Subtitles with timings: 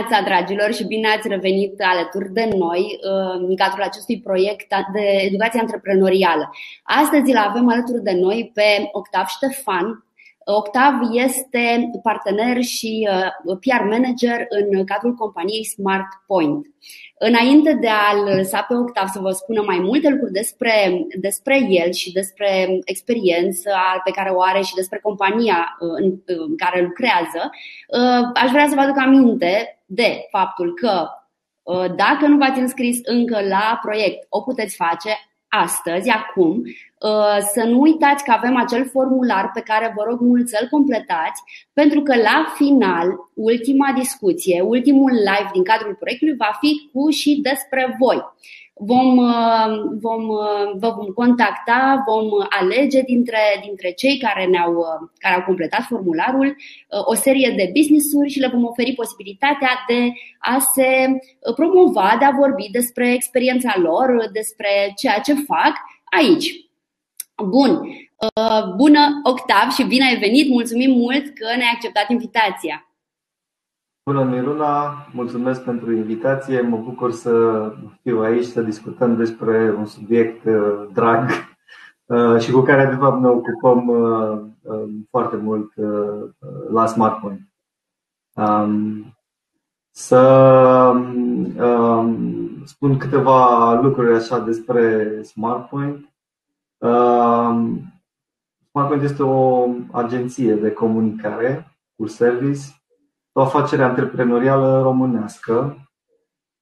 [0.00, 4.66] Bună dimineața, dragilor, și bine ați revenit alături de noi uh, în cadrul acestui proiect
[4.92, 6.50] de educație antreprenorială.
[6.82, 10.04] Astăzi îl avem alături de noi pe Octav Ștefan,
[10.44, 16.66] Octav este partener și uh, PR manager în cadrul companiei Smart Point.
[17.22, 21.92] Înainte de a-l lăsa pe Octav să vă spună mai multe lucruri despre, despre el
[21.92, 27.50] și despre experiența pe care o are și despre compania uh, în, în care lucrează,
[27.88, 31.08] uh, aș vrea să vă aduc aminte de faptul că
[31.96, 35.10] dacă nu v-ați înscris încă la proiect, o puteți face
[35.48, 36.89] astăzi, acum, uh,
[37.52, 42.02] să nu uitați că avem acel formular pe care vă rog mult să-l completați, pentru
[42.02, 47.96] că la final, ultima discuție, ultimul live din cadrul proiectului va fi cu și despre
[47.98, 48.22] voi
[48.82, 49.68] vom, uh,
[50.00, 52.28] vom, uh, vă vom contacta, vom
[52.60, 56.56] alege dintre, dintre cei care, ne-au, uh, care au completat formularul
[57.04, 61.18] o serie de business-uri și le vom oferi posibilitatea de a se
[61.54, 65.72] promova, de a vorbi despre experiența lor, despre ceea ce fac
[66.18, 66.69] aici.
[67.44, 67.80] Bun,
[68.76, 72.84] bună Octav și bine ai venit, mulțumim mult că ne-ai acceptat invitația.
[74.04, 75.06] Bună, Miruna!
[75.12, 76.60] Mulțumesc pentru invitație.
[76.60, 77.32] Mă bucur să
[78.02, 81.30] fiu aici să discutăm despre un subiect uh, drag
[82.06, 84.40] uh, și cu care, de fapt, ne ocupăm uh,
[85.10, 85.72] foarte mult
[86.70, 87.40] la SmartPoint.
[88.34, 89.14] Um,
[89.90, 90.20] să
[91.58, 96.09] um, spun câteva lucruri așa despre SmartPoint.
[96.80, 97.82] Um,
[98.68, 102.60] SmartPoint este o agenție de comunicare cu service
[103.32, 105.76] o afacere antreprenorială românească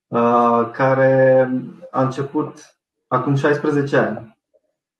[0.06, 1.42] uh, care
[1.90, 4.36] a început acum 16 ani.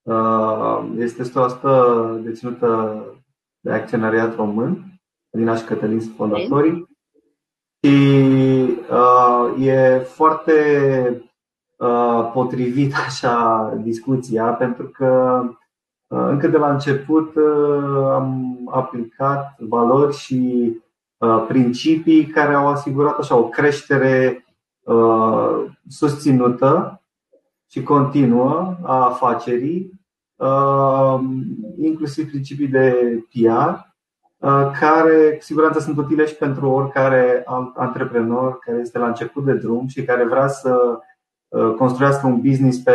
[0.03, 3.03] Uh, este 100% deținută
[3.61, 5.01] de acționariat român,
[5.31, 6.87] din și Cătălin fondatorii.
[7.83, 7.97] Și
[8.91, 11.28] uh, e foarte
[12.33, 15.43] potrivit așa discuția, pentru că
[16.07, 17.35] încă de la început
[18.15, 20.73] am aplicat valori și
[21.19, 24.45] Uh, principii care au asigurat așa o creștere
[24.81, 27.03] uh, susținută
[27.71, 30.01] și continuă a afacerii,
[30.37, 31.21] uh,
[31.81, 32.95] inclusiv principii de
[33.31, 33.87] PR,
[34.81, 39.55] care cu siguranță sunt utile și pentru oricare alt antreprenor care este la început de
[39.55, 40.99] drum și care vrea să
[41.77, 42.93] construiască un business pe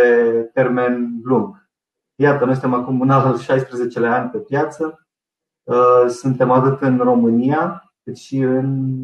[0.53, 1.69] termen lung.
[2.15, 5.07] Iată, noi suntem acum în al 16-lea an pe piață,
[6.07, 8.97] suntem atât în România, cât și în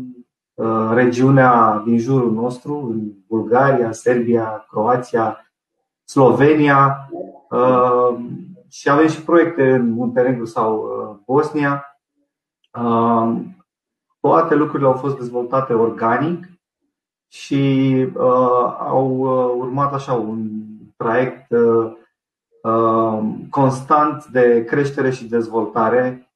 [0.54, 5.52] uh, regiunea din jurul nostru, în Bulgaria, Serbia, Croația,
[6.04, 7.10] Slovenia
[7.50, 8.18] uh,
[8.70, 11.84] și avem și proiecte în Muntenegru sau uh, Bosnia.
[14.20, 16.49] Toate lucrurile au fost dezvoltate organic
[17.30, 18.06] și
[18.80, 19.08] au
[19.58, 20.50] urmat așa un
[20.98, 21.48] proiect
[23.50, 26.32] constant de creștere și dezvoltare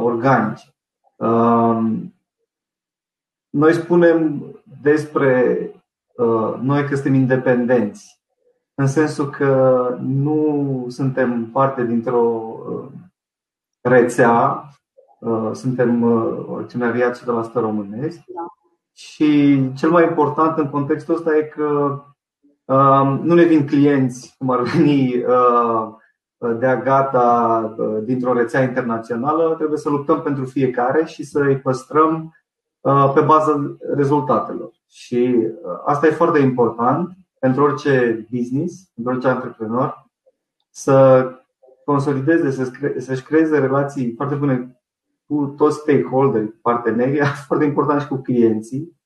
[0.00, 0.74] organice.
[1.16, 2.14] Um,
[3.52, 4.44] noi spunem
[4.82, 5.70] despre
[6.16, 8.20] uh, noi că suntem independenți,
[8.74, 12.88] în sensul că nu suntem parte dintr-o uh,
[13.80, 14.64] rețea,
[15.18, 16.04] uh, suntem
[16.58, 18.41] acționariat 100% românesc da.
[18.92, 22.02] Și cel mai important în contextul ăsta e că
[22.64, 25.24] um, nu ne vin clienți, cum ar veni
[26.58, 32.34] de-a gata dintr-o rețea internațională, trebuie să luptăm pentru fiecare și să îi păstrăm
[32.80, 34.70] uh, pe bază rezultatelor.
[34.88, 40.10] Și uh, asta e foarte important pentru orice business, pentru orice antreprenor,
[40.70, 41.28] să
[41.84, 44.81] consolideze, să-și creeze relații foarte bune
[45.32, 49.00] cu toți stakeholderi, partenerii, foarte important și cu clienții.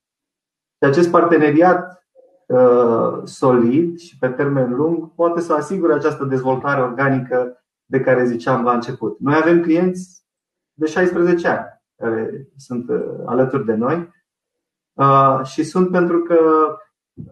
[0.78, 1.96] Și acest parteneriat
[2.46, 8.64] Uh, solid și pe termen lung poate să asigure această dezvoltare organică de care ziceam
[8.64, 9.18] la început.
[9.20, 10.24] Noi avem clienți
[10.72, 11.66] de 16 ani
[11.96, 14.12] care sunt uh, alături de noi
[14.92, 16.38] uh, și sunt pentru că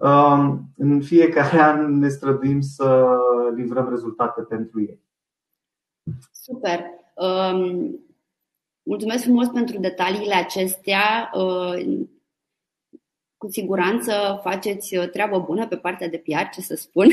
[0.00, 3.18] um, în fiecare an ne străduim să
[3.54, 5.02] livrăm rezultate pentru ei.
[6.32, 6.80] Super!
[7.14, 7.98] Um,
[8.84, 11.30] mulțumesc frumos pentru detaliile acestea
[13.36, 17.10] cu siguranță faceți o treabă bună pe partea de PR, ce să spun.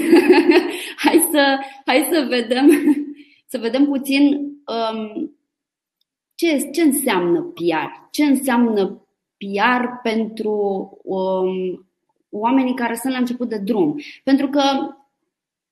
[1.03, 2.69] hai, să, hai să vedem
[3.51, 4.33] să vedem puțin
[4.65, 5.35] um,
[6.35, 8.09] ce, ce înseamnă PR.
[8.11, 9.07] Ce înseamnă
[9.37, 10.53] PR pentru
[11.03, 11.87] um,
[12.29, 13.99] oamenii care sunt la început de drum.
[14.23, 14.61] Pentru că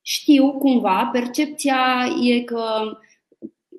[0.02, 2.98] știu cumva, percepția e că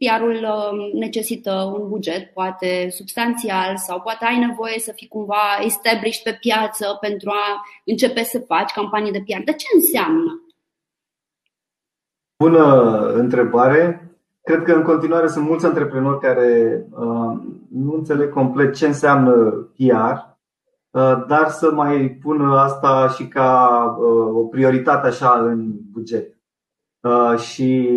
[0.00, 6.23] PR-ul um, necesită un buget, poate substanțial, sau poate ai nevoie să fii cumva established
[6.23, 9.43] pe piață pentru a începe să faci campanii de PR.
[9.44, 10.44] Dar ce înseamnă?
[12.38, 12.64] Bună
[13.12, 14.11] întrebare.
[14.43, 17.32] Cred că în continuare sunt mulți antreprenori care uh,
[17.70, 19.32] nu înțeleg complet ce înseamnă
[19.76, 20.17] PR,
[20.91, 26.39] uh, dar să mai pună asta și ca uh, o prioritate așa în buget.
[27.00, 27.88] Uh, și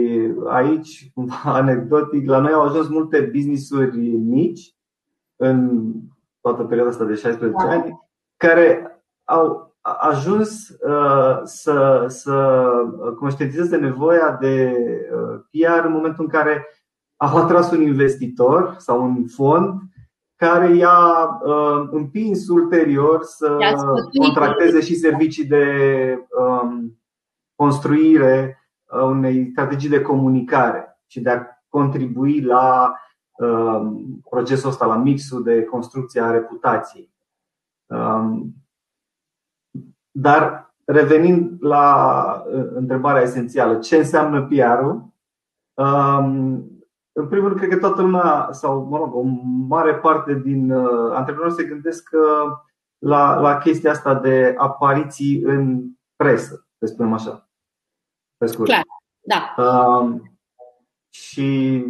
[0.48, 1.12] aici,
[1.44, 4.76] anecdotic, la noi au ajuns multe business-uri mici
[5.36, 5.92] în
[6.42, 7.72] toată perioada asta de 16 da.
[7.72, 8.00] ani,
[8.38, 8.88] care
[9.24, 12.68] au ajuns uh, să, să
[13.20, 14.76] conștientizeze nevoia de
[15.14, 16.68] uh, PR în momentul în care
[17.16, 19.82] au atras un investitor sau un fond
[20.36, 23.58] care i-a uh, împins ulterior să
[24.20, 25.68] contracteze și servicii de
[26.40, 27.00] um,
[27.56, 28.63] construire
[29.02, 32.96] unei strategii de comunicare și de a contribui la
[33.32, 37.14] um, procesul ăsta, la mixul de construcție a reputației.
[37.86, 38.54] Um,
[40.12, 45.14] dar revenind la uh, întrebarea esențială, ce înseamnă PR-ul?
[45.74, 46.72] Um,
[47.12, 49.22] în primul rând, cred că toată lumea, sau mă rog, o
[49.68, 52.10] mare parte din uh, antreprenori se gândesc
[52.98, 55.84] la, la chestia asta de apariții în
[56.16, 57.48] presă, să spunem așa.
[58.38, 58.70] Pe scurt.
[58.70, 58.84] Clar,
[59.22, 59.64] da.
[59.64, 60.38] Um,
[61.10, 61.84] și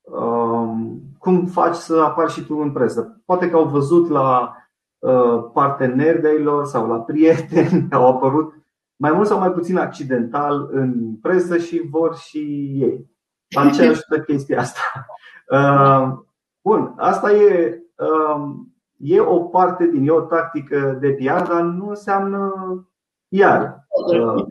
[0.00, 3.22] um, cum faci să apari și tu în presă?
[3.24, 4.56] Poate că au văzut la
[4.98, 8.54] uh, parteneri de lor sau la prieteni, au apărut
[8.96, 12.38] mai mult sau mai puțin accidental în presă și vor și
[12.80, 13.10] ei.
[13.56, 14.80] Aceeași chestia asta.
[15.50, 16.18] Uh,
[16.62, 18.54] bun, asta e, uh,
[18.96, 22.52] e o parte din, e o tactică de PR, dar nu înseamnă
[23.28, 23.86] iar.
[24.12, 24.44] Uh,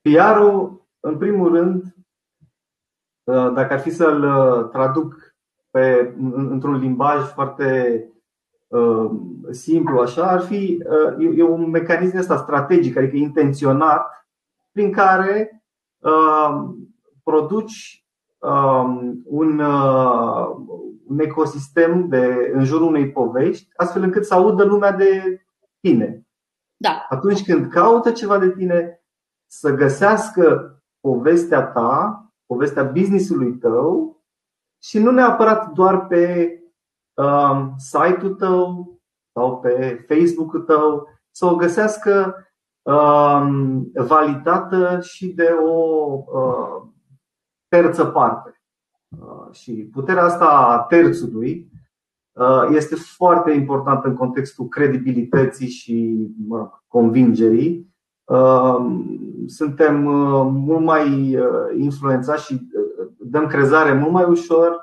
[0.00, 1.82] PR-ul în primul rând,
[3.24, 5.34] uh, dacă ar fi să-l uh, traduc
[5.70, 8.02] pe, într-un limbaj foarte
[8.66, 9.10] uh,
[9.50, 10.82] simplu, așa, ar fi
[11.18, 14.28] e un mecanism ăsta strategic, adică intenționat,
[14.72, 15.62] prin care
[17.22, 18.06] produci
[18.38, 19.58] um, un,
[21.06, 25.40] un ecosistem de, în jurul unei povești, astfel încât să audă lumea de
[25.80, 26.26] tine.
[26.76, 27.06] Da.
[27.08, 29.02] Atunci când caută ceva de tine,
[29.46, 34.16] să găsească povestea ta, povestea businessului tău
[34.82, 36.52] și nu neapărat doar pe
[37.14, 38.92] um, site-ul tău
[39.32, 42.34] sau pe Facebook-ul tău, să o găsească
[42.82, 46.82] um, validată și de o uh,
[47.68, 48.62] terță parte.
[49.18, 51.70] Uh, și puterea asta a terțului
[52.32, 57.97] uh, este foarte importantă în contextul credibilității și mă rog, convingerii Um,
[59.46, 61.46] suntem uh, mult mai uh,
[61.78, 64.80] influențați și uh, dăm crezare mult mai ușor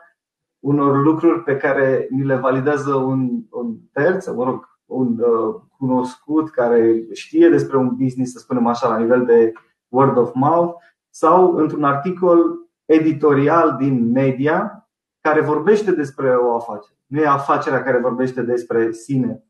[0.59, 6.49] unor lucruri pe care ni le validează un, un terț, mă rog, un uh, cunoscut
[6.49, 9.51] care știe despre un business, să spunem așa, la nivel de
[9.87, 10.75] word of mouth,
[11.09, 12.55] sau într-un articol
[12.85, 14.89] editorial din media
[15.21, 16.97] care vorbește despre o afacere.
[17.05, 19.43] Nu e afacerea care vorbește despre sine,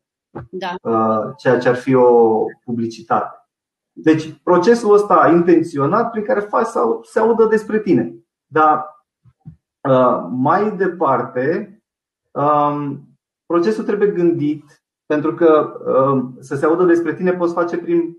[0.50, 0.74] da.
[0.82, 3.45] uh, ceea ce ar fi o publicitate.
[3.98, 8.14] Deci procesul ăsta intenționat prin care faci să se audă despre tine.
[8.46, 9.04] Dar
[9.88, 11.80] uh, mai departe,
[12.30, 13.08] um,
[13.46, 18.16] procesul trebuie gândit pentru că um, să se audă despre tine poți face prin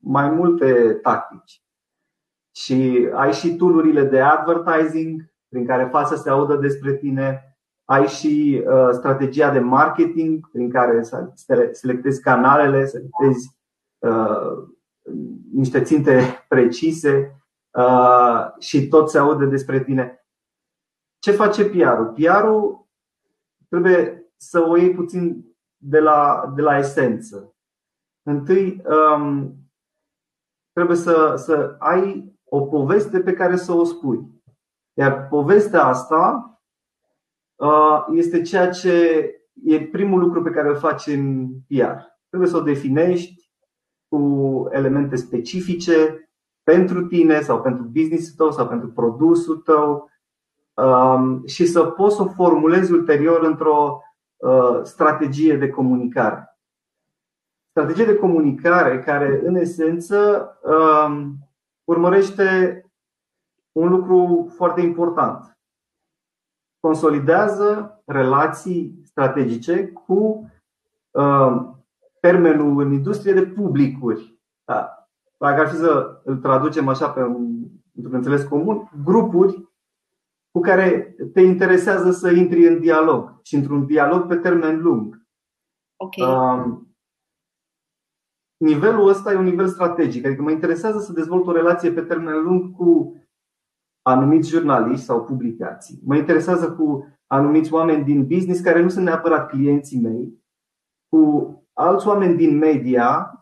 [0.00, 1.62] mai multe tactici.
[2.56, 8.06] Și ai și tool de advertising prin care faci să se audă despre tine, ai
[8.06, 11.30] și uh, strategia de marketing prin care să
[11.72, 13.56] selectezi canalele, selectezi
[13.98, 14.73] uh,
[15.52, 17.42] niște ținte precise
[17.78, 20.26] uh, și tot se aude despre tine.
[21.18, 22.12] Ce face PR-ul?
[22.12, 22.88] PR-ul
[23.68, 27.54] trebuie să o iei puțin de la, de la esență.
[28.22, 29.56] Întâi, um,
[30.72, 34.42] trebuie să, să ai o poveste pe care să o spui.
[34.98, 36.48] Iar povestea asta
[37.56, 39.28] uh, este ceea ce
[39.64, 42.00] e primul lucru pe care îl faci în PR.
[42.28, 43.43] Trebuie să o definești,
[44.14, 46.28] cu elemente specifice
[46.62, 50.10] pentru tine sau pentru business-ul tău sau pentru produsul tău
[50.74, 54.02] um, și să poți să o formulezi ulterior într-o
[54.36, 56.58] uh, strategie de comunicare.
[57.70, 61.36] Strategie de comunicare care, în esență, um,
[61.84, 62.80] urmărește
[63.72, 65.58] un lucru foarte important.
[66.80, 70.50] Consolidează relații strategice cu
[71.10, 71.83] um,
[72.24, 74.38] termenul în industrie de publicuri.
[74.64, 75.08] Da.
[75.38, 79.68] Dacă ar fi să îl traducem așa pe un, într-un înțeles comun, grupuri
[80.50, 85.26] cu care te interesează să intri în dialog și într-un dialog pe termen lung.
[85.96, 86.28] Okay.
[86.28, 86.96] Um,
[88.56, 92.42] nivelul ăsta e un nivel strategic, adică mă interesează să dezvolt o relație pe termen
[92.42, 93.16] lung cu
[94.02, 96.00] anumiți jurnaliști sau publicații.
[96.04, 100.42] Mă interesează cu anumiți oameni din business care nu sunt neapărat clienții mei,
[101.08, 103.38] cu alți oameni din media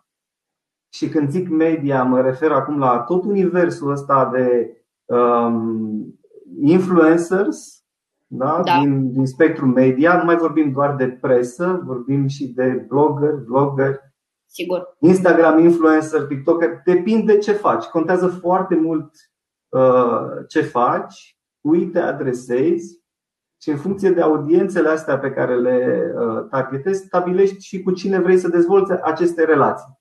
[0.89, 6.21] și când zic media mă refer acum la tot universul ăsta de um,
[6.61, 7.83] influencers
[8.35, 8.63] da?
[8.65, 8.79] Da.
[8.81, 10.17] Din, din spectrul media.
[10.17, 14.01] Nu mai vorbim doar de presă, vorbim și de blogger, vlogger,
[14.47, 14.97] Sigur.
[15.01, 16.83] Instagram, influencer, TikToker.
[16.85, 17.85] Depinde ce faci.
[17.85, 19.15] Contează foarte mult
[19.69, 23.02] uh, ce faci, cui te adresezi
[23.63, 28.19] și în funcție de audiențele astea pe care le uh, targetezi, stabilești și cu cine
[28.19, 30.01] vrei să dezvolți aceste relații.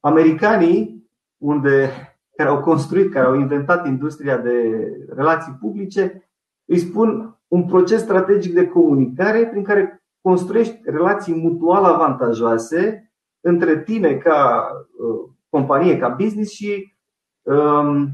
[0.00, 1.90] Americanii, unde
[2.36, 6.30] care au construit, care au inventat industria de relații publice,
[6.64, 14.16] îi spun un proces strategic de comunicare prin care construiești relații mutual avantajoase între tine
[14.16, 16.96] ca uh, companie, ca business și
[17.42, 18.10] um,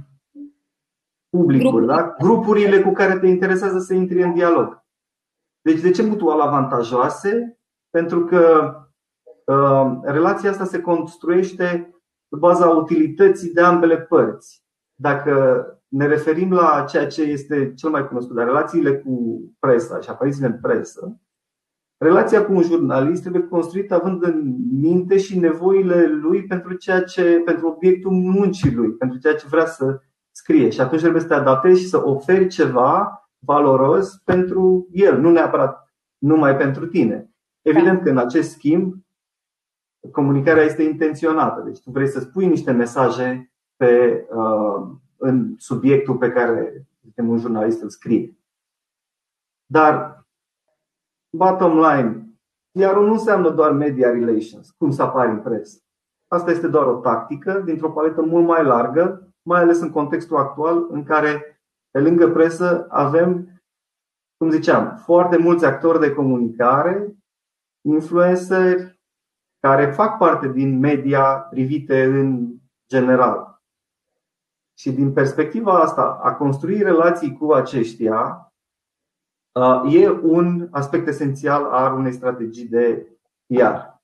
[1.37, 2.15] publicul, da?
[2.19, 4.85] grupurile cu care te interesează să intri în dialog.
[5.61, 7.59] Deci de ce mutual avantajoase?
[7.91, 8.75] Pentru că
[9.45, 11.91] uh, relația asta se construiește
[12.29, 14.65] pe baza utilității de ambele părți.
[14.95, 20.11] Dacă ne referim la ceea ce este cel mai cunoscut, la relațiile cu presa și
[20.11, 21.21] aparițiile în presă,
[21.99, 27.43] relația cu un jurnalist trebuie construită având în minte și nevoile lui pentru ceea ce,
[27.45, 30.01] pentru obiectul muncii lui, pentru ceea ce vrea să
[30.37, 30.69] scrie.
[30.69, 35.95] Și atunci trebuie să te adaptezi și să oferi ceva valoros pentru el, nu neapărat
[36.19, 37.31] numai pentru tine.
[37.63, 38.95] Evident că în acest schimb
[40.13, 41.61] comunicarea este intenționată.
[41.61, 47.83] Deci tu vrei să spui niște mesaje pe, uh, în subiectul pe care un jurnalist
[47.83, 48.39] îl scrie.
[49.67, 50.27] Dar,
[51.37, 52.27] bottom line,
[52.71, 55.81] iar nu înseamnă doar media relations, cum să apare în presă.
[56.27, 60.87] Asta este doar o tactică dintr-o paletă mult mai largă, mai ales în contextul actual
[60.91, 61.61] în care,
[61.91, 63.61] pe lângă presă, avem,
[64.37, 67.17] cum ziceam, foarte mulți actori de comunicare,
[67.89, 69.01] influenceri,
[69.61, 72.55] care fac parte din media privite în
[72.89, 73.63] general.
[74.79, 78.53] Și din perspectiva asta, a construi relații cu aceștia
[79.89, 83.07] e un aspect esențial al unei strategii de
[83.47, 83.95] PR.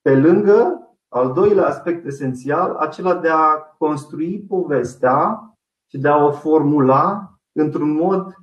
[0.00, 5.52] Pe lângă, al doilea aspect esențial, acela de a construi povestea
[5.90, 8.34] și de a o formula într-un mod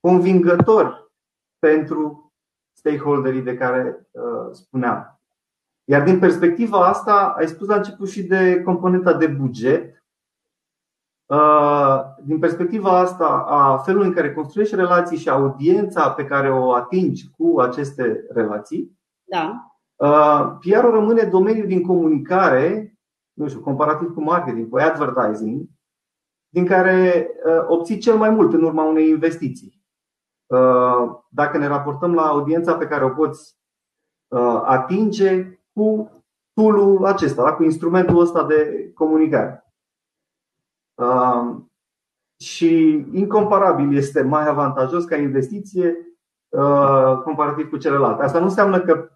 [0.00, 1.12] convingător
[1.58, 2.32] pentru
[2.78, 5.18] stakeholderii de care uh, spuneam.
[5.84, 10.04] Iar din perspectiva asta, ai spus la început și de componenta de buget.
[11.26, 16.72] Uh, din perspectiva asta, a felului în care construiești relații și audiența pe care o
[16.72, 19.73] atingi cu aceste relații, da.
[19.96, 22.96] Uh, PR-ul rămâne domeniul din comunicare,
[23.32, 25.68] nu știu, comparativ cu marketing, cu advertising,
[26.48, 29.82] din care uh, obții cel mai mult în urma unei investiții.
[31.28, 33.56] Dacă ne raportăm la audiența pe care o poți
[34.64, 36.10] atinge cu
[36.52, 37.52] tool acesta, da?
[37.52, 39.64] cu instrumentul ăsta de comunicare.
[40.94, 41.56] Uh,
[42.38, 45.96] și incomparabil este mai avantajos ca investiție
[46.48, 48.22] uh, comparativ cu celelalte.
[48.22, 49.08] Asta nu înseamnă că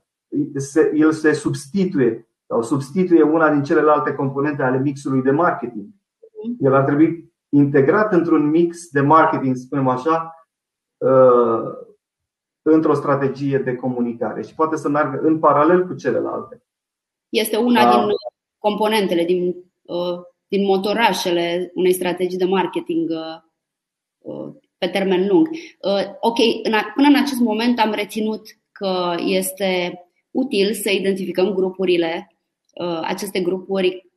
[0.56, 5.86] se, el se substituie sau substituie una din celelalte componente ale mixului de marketing.
[6.60, 10.34] El ar trebui integrat într-un mix de marketing, să spunem așa,
[10.96, 11.86] uh,
[12.62, 16.62] într-o strategie de comunicare și poate să meargă în paralel cu celelalte.
[17.28, 17.90] Este una da.
[17.90, 18.08] din
[18.58, 19.46] componentele, din,
[19.82, 23.40] uh, din motorașele unei strategii de marketing uh,
[24.18, 25.48] uh, pe termen lung.
[26.20, 26.36] Ok,
[26.94, 28.42] până în acest moment am reținut
[28.72, 30.00] că este
[30.38, 32.32] util să identificăm grupurile,
[33.02, 34.12] aceste grupuri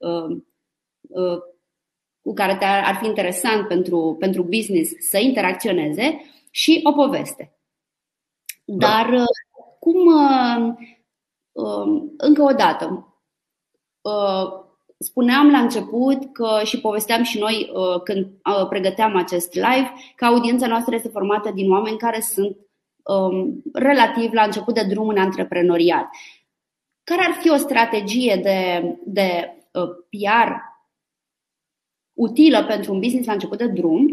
[2.21, 7.55] cu care ar fi interesant pentru, pentru business să interacționeze și o poveste.
[8.65, 8.87] Da.
[8.87, 9.23] Dar da.
[9.79, 10.73] cum, uh,
[11.51, 13.15] um, încă o dată,
[14.01, 14.59] uh,
[14.97, 17.71] spuneam la început că și povesteam și noi
[18.03, 18.27] când
[18.69, 22.69] pregăteam acest live că audiența noastră este formată din oameni care sunt um,
[23.73, 26.09] relativ la început de drum în antreprenoriat.
[27.03, 29.55] Care ar fi o strategie de, de
[30.09, 30.51] PR
[32.13, 34.07] utilă pentru un business la început de drum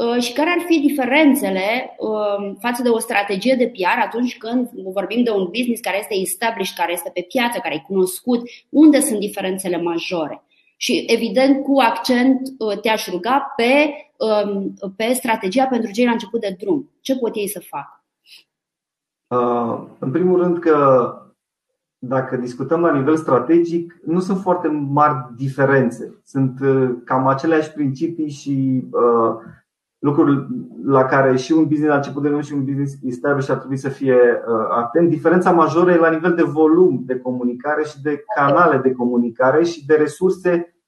[0.00, 4.70] Uh, și care ar fi diferențele um, față de o strategie de PR atunci când
[4.70, 9.00] vorbim de un business care este established, care este pe piață, care e cunoscut, unde
[9.00, 10.42] sunt diferențele majore?
[10.76, 12.40] Și, evident, cu accent
[12.82, 16.90] te-aș ruga pe, um, pe strategia pentru cei la început de drum.
[17.00, 17.99] Ce pot ei să facă?
[19.98, 21.14] În primul rând că
[21.98, 26.20] dacă discutăm la nivel strategic, nu sunt foarte mari diferențe.
[26.24, 26.60] Sunt
[27.04, 29.34] cam aceleași principii și uh,
[29.98, 30.46] lucruri
[30.84, 33.76] la care și un business la început de drum și un business established ar trebui
[33.76, 35.08] să fie uh, atent.
[35.08, 39.86] Diferența majoră e la nivel de volum de comunicare și de canale de comunicare și
[39.86, 40.79] de resurse, uh,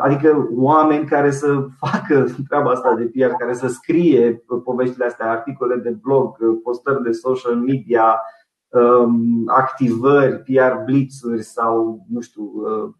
[0.00, 5.76] adică oameni care să facă treaba asta de PR, care să scrie poveștile astea, articole
[5.76, 8.20] de blog, postări de social media,
[8.68, 12.94] um, activări, PR blitzuri sau, nu știu, uh,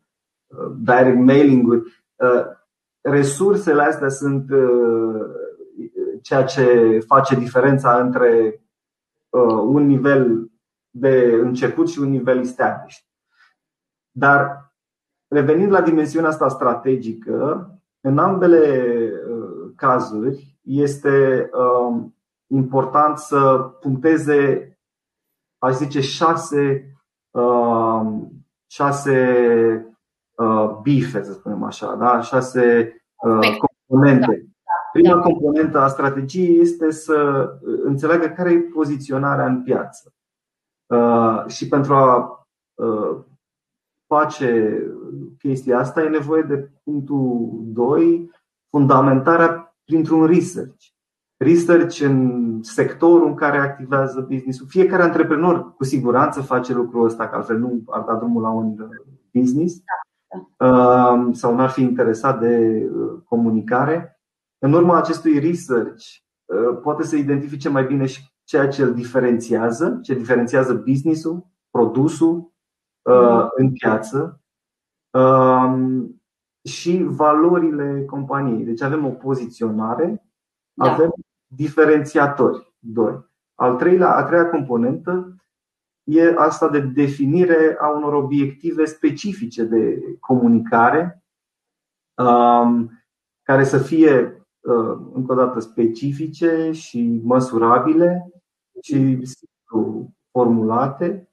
[0.79, 1.83] direct mailing-uri
[3.01, 5.27] resursele astea sunt uh,
[6.23, 8.63] ceea ce face diferența între
[9.29, 10.51] uh, un nivel
[10.91, 13.05] de început și un nivel established.
[14.11, 14.68] Dar
[15.29, 17.71] revenind la dimensiunea asta strategică,
[18.01, 18.93] în ambele
[19.31, 22.17] uh, cazuri este um,
[22.47, 24.73] important să puncteze,
[25.59, 26.93] aș zice, șase,
[27.31, 28.33] um,
[28.67, 29.19] șase
[30.39, 32.21] Uh, bife, să spunem așa, da?
[32.21, 33.57] șase uh,
[33.87, 34.49] componente.
[34.93, 35.21] Prima da.
[35.21, 37.49] componentă a strategiei este să
[37.85, 40.13] înțeleagă care e poziționarea în piață.
[40.87, 42.33] Uh, și pentru a
[44.09, 44.83] face
[45.39, 48.31] chestia asta e nevoie de punctul 2,
[48.71, 50.85] fundamentarea printr-un research.
[51.37, 54.67] Research în sectorul în care activează business-ul.
[54.69, 58.75] Fiecare antreprenor cu siguranță face lucrul ăsta, că altfel nu ar da drumul la un
[59.33, 59.77] business.
[59.77, 60.09] Da
[61.33, 64.21] sau n-ar fi interesat de uh, comunicare.
[64.59, 66.05] În urma acestui research,
[66.45, 72.37] uh, poate să identifice mai bine și ceea ce îl diferențiază, ce diferențiază businessul, produsul
[72.37, 72.47] uh,
[73.55, 74.41] în piață
[75.11, 76.23] um,
[76.65, 78.65] și valorile companiei.
[78.65, 80.25] Deci avem o poziționare,
[80.73, 80.93] da.
[80.93, 81.11] avem
[81.47, 82.73] diferențiatori.
[82.79, 83.27] Doi.
[83.55, 85.37] Al treilea, a treia componentă
[86.05, 91.23] e asta de definire a unor obiective specifice de comunicare
[92.15, 92.91] um,
[93.43, 98.31] care să fie, uh, încă o dată, specifice și măsurabile
[98.83, 99.23] și
[100.31, 101.29] formulate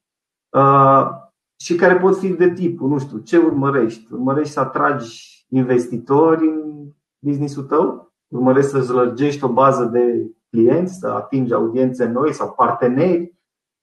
[0.50, 1.25] uh,
[1.60, 4.14] și care pot fi de tipul, nu știu, ce urmărești?
[4.14, 6.88] Urmărești să atragi investitori în
[7.20, 8.14] businessul tău?
[8.28, 13.36] Urmărești să-ți lărgești o bază de clienți, să atingi audiențe noi sau parteneri?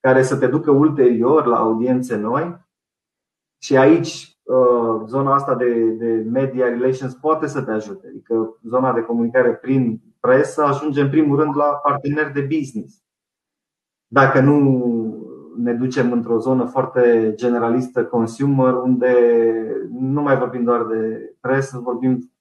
[0.02, 2.60] care să te ducă ulterior la audiențe noi.
[3.58, 8.06] Și aici uh, zona asta de, de media relations poate să te ajute.
[8.06, 13.02] Adică zona de comunicare prin presă ajunge în primul rând la parteneri de business.
[14.06, 14.56] Dacă nu
[15.56, 19.14] ne ducem într-o zonă foarte generalistă consumer, unde
[19.90, 22.32] nu mai vorbim doar de presă, vorbim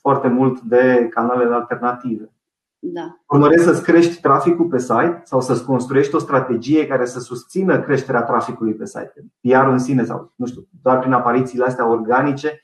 [0.00, 2.32] foarte mult de canalele alternative.
[2.78, 3.16] Da.
[3.26, 8.22] Urmărești să-ți crești traficul pe site sau să-ți construiești o strategie care să susțină creșterea
[8.22, 9.24] traficului pe site.
[9.40, 12.62] PR în sine sau, nu știu, doar prin aparițiile astea organice,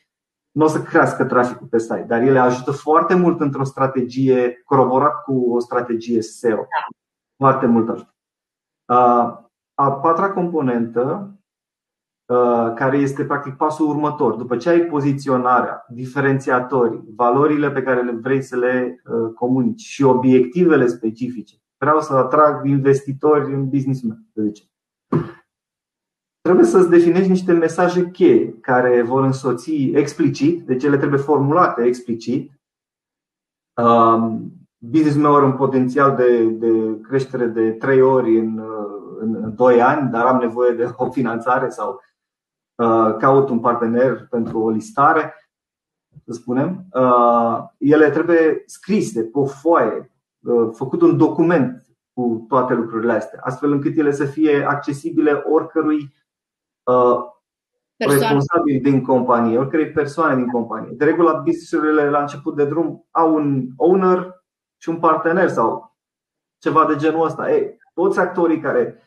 [0.51, 5.23] nu o să crească traficul pe site, dar ele ajută foarte mult într-o strategie, coroborat
[5.23, 6.57] cu o strategie SEO.
[6.57, 6.97] Da.
[7.37, 8.15] Foarte mult ajută.
[9.75, 11.35] A patra componentă
[12.27, 14.35] Uh, care este practic pasul următor.
[14.35, 20.03] După ce ai poziționarea, diferențiatorii, valorile pe care le vrei să le uh, comunici și
[20.03, 24.67] obiectivele specifice, vreau să atrag investitori în business-ul meu, să zicem.
[26.41, 32.61] Trebuie să-ți definești niște mesaje cheie care vor însoți explicit, deci ele trebuie formulate explicit.
[33.83, 39.55] Um, business-ul meu are un potențial de, de creștere de 3 ori în, uh, în
[39.55, 42.01] 2 ani, dar am nevoie de o finanțare sau
[42.77, 45.35] Uh, caut un partener pentru o listare,
[46.25, 52.75] să spunem, uh, ele trebuie scrise pe o foaie, uh, făcut un document cu toate
[52.75, 56.15] lucrurile astea, astfel încât ele să fie accesibile oricărui
[57.97, 58.23] Persoane.
[58.23, 60.95] responsabil din companie, oricărei persoane din companie.
[60.97, 64.43] De regulă, business-urile la început de drum au un owner
[64.77, 65.97] și un partener sau
[66.59, 67.53] ceva de genul ăsta.
[67.53, 68.99] Ei, toți actorii care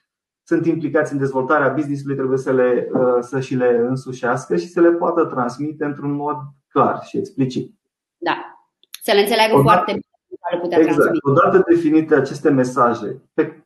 [0.47, 4.81] sunt implicați în dezvoltarea business-ului trebuie să, le, uh, să și le însușească și să
[4.81, 7.75] le poată transmite într-un mod clar și explicit.
[8.17, 8.57] Da.
[9.01, 10.05] Să le înțeleagă odată, foarte bine.
[10.51, 10.97] Le putea exact.
[10.97, 11.29] Transmite.
[11.29, 13.65] Odată definite aceste mesaje, pe,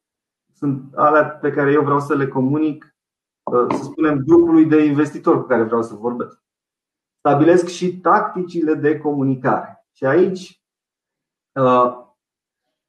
[0.54, 2.96] sunt alea pe care eu vreau să le comunic,
[3.44, 6.42] uh, să spunem, grupului de investitori cu care vreau să vorbesc.
[7.20, 9.86] Stabilesc și tacticile de comunicare.
[9.92, 10.62] Și aici
[11.60, 11.98] uh,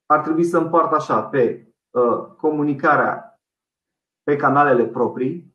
[0.06, 1.71] ar trebui să împart așa pe
[2.36, 3.40] comunicarea
[4.22, 5.54] pe canalele proprii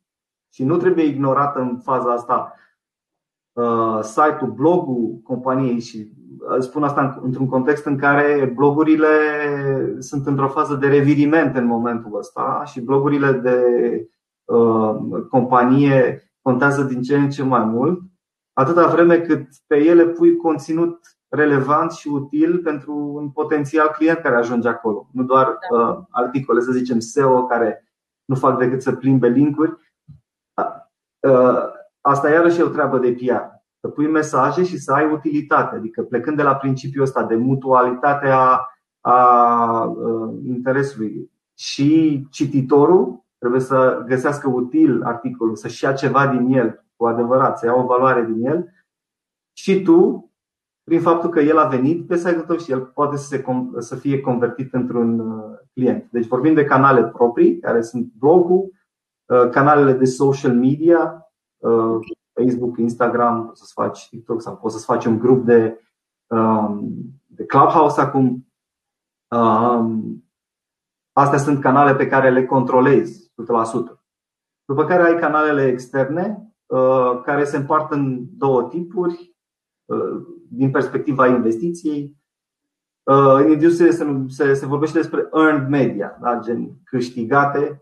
[0.53, 2.53] și nu trebuie ignorată în faza asta
[3.53, 6.11] uh, site-ul, blogul companiei și
[6.59, 9.07] spun asta într-un context în care blogurile
[9.99, 13.61] sunt într-o fază de reviriment în momentul ăsta și blogurile de
[14.45, 14.95] uh,
[15.29, 18.01] companie contează din ce în ce mai mult,
[18.53, 24.35] atâta vreme cât pe ele pui conținut relevant și util pentru un potențial client care
[24.35, 25.07] ajunge acolo.
[25.11, 25.77] Nu doar da.
[25.77, 27.91] uh, articole, să zicem, SEO care
[28.25, 29.77] nu fac decât să plimbe linkuri.
[31.19, 31.63] Uh,
[32.01, 35.75] asta iarăși e o treabă de PR să pui mesaje și să ai utilitate.
[35.75, 38.61] Adică plecând de la principiul ăsta de mutualitate a,
[39.01, 39.95] a
[40.45, 47.57] interesului și cititorul trebuie să găsească util articolul, să-și ia ceva din el, cu adevărat,
[47.59, 48.73] să ia o valoare din el
[49.53, 50.31] și tu,
[50.87, 53.43] prin faptul că el a venit pe site-ul tău și el poate să, se,
[53.77, 56.07] să fie convertit într-un uh, client.
[56.11, 58.71] Deci vorbim de canale proprii, care sunt blogul,
[59.25, 61.99] uh, canalele de social media, uh,
[62.33, 65.79] Facebook, Instagram, poți să-ți faci TikTok sau poți să-ți faci un grup de,
[66.27, 66.89] um,
[67.25, 68.47] de Clubhouse acum.
[69.35, 70.23] Um,
[71.13, 74.01] astea sunt canale pe care le controlezi 100%.
[74.65, 79.36] După care ai canalele externe uh, care se împart în două tipuri uh,
[80.49, 82.15] din perspectiva investiției.
[83.03, 86.39] Uh, în industrie se, se, se vorbește despre earned media, da?
[86.43, 87.81] gen câștigate,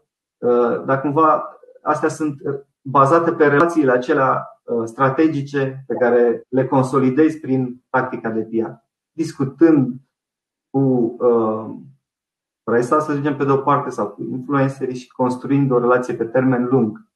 [0.85, 1.43] dar cumva
[1.81, 2.41] astea sunt
[2.87, 8.69] bazate pe relațiile acelea uh, strategice pe care le consolidezi prin tactica de PR.
[9.11, 9.95] Discutând
[10.69, 10.79] cu
[11.19, 11.75] uh,
[12.63, 16.25] presa, să zicem, pe de o parte, sau cu influencerii și construind o relație pe
[16.25, 17.09] termen lung.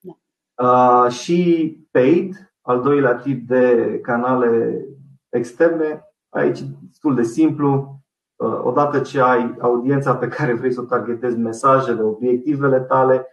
[0.00, 0.18] Da.
[0.66, 4.84] Uh, și paid, al doilea tip de canale
[5.28, 8.00] externe, aici destul de simplu.
[8.62, 13.26] Odată ce ai audiența pe care vrei să o targetezi, mesajele, obiectivele tale,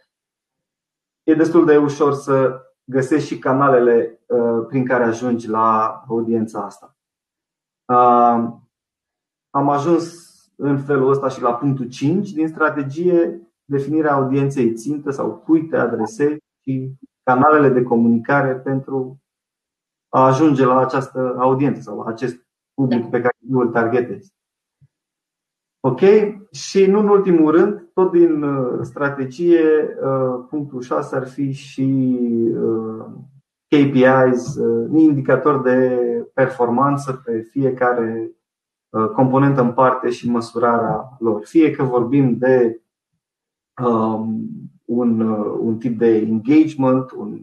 [1.23, 6.95] e destul de ușor să găsești și canalele uh, prin care ajungi la audiența asta.
[7.85, 8.53] Uh,
[9.49, 15.35] am ajuns în felul ăsta și la punctul 5 din strategie, definirea audienței țintă sau
[15.35, 16.93] cui te adresezi și
[17.29, 19.21] canalele de comunicare pentru
[20.09, 23.09] a ajunge la această audiență sau la acest public da.
[23.09, 24.33] pe care îl targetezi.
[25.79, 25.99] Ok?
[26.51, 32.17] Și nu în ultimul rând, tot din uh, strategie, uh, punctul 6 ar fi și
[32.53, 33.05] uh,
[33.67, 34.55] KPIs,
[34.93, 35.99] indicator de
[36.33, 38.31] performanță pe fiecare
[39.15, 41.45] componentă în parte și măsurarea lor.
[41.45, 42.81] Fie că vorbim de
[43.83, 44.49] um,
[44.89, 45.19] un,
[45.59, 47.39] un tip de engagement, un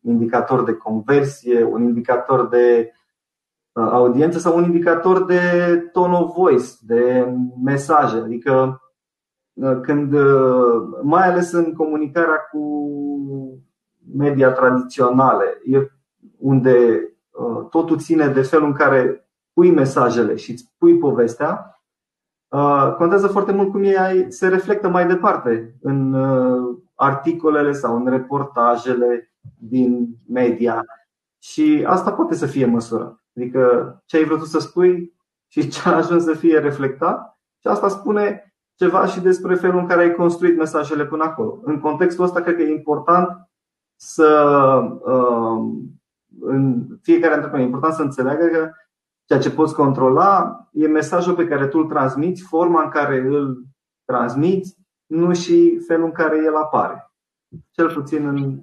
[0.00, 2.92] indicator de conversie, un indicator de
[3.72, 5.40] Uh, audiență sau un indicator de
[5.92, 7.28] tone of voice, de
[7.62, 8.16] mesaje.
[8.16, 8.82] Adică
[9.52, 12.90] uh, când, uh, mai ales în comunicarea cu
[14.14, 15.60] media tradiționale,
[16.38, 17.06] unde
[17.70, 21.71] totul ține de felul în care pui mesajele și îți pui povestea,
[22.96, 26.14] contează foarte mult cum ei se reflectă mai departe în
[26.94, 30.84] articolele sau în reportajele din media.
[31.38, 33.22] Și asta poate să fie măsurat.
[33.36, 35.12] Adică ce ai vrut să spui
[35.48, 37.40] și ce a ajuns să fie reflectat.
[37.60, 41.60] Și asta spune ceva și despre felul în care ai construit mesajele până acolo.
[41.62, 43.28] În contextul ăsta, cred că e important
[43.96, 44.28] să
[45.04, 46.00] um,
[46.40, 48.70] în fiecare antreprenor, e important să înțeleagă că
[49.32, 53.64] ceea ce poți controla e mesajul pe care tu îl transmiți, forma în care îl
[54.04, 57.12] transmiți, nu și felul în care el apare.
[57.70, 58.62] Cel puțin în,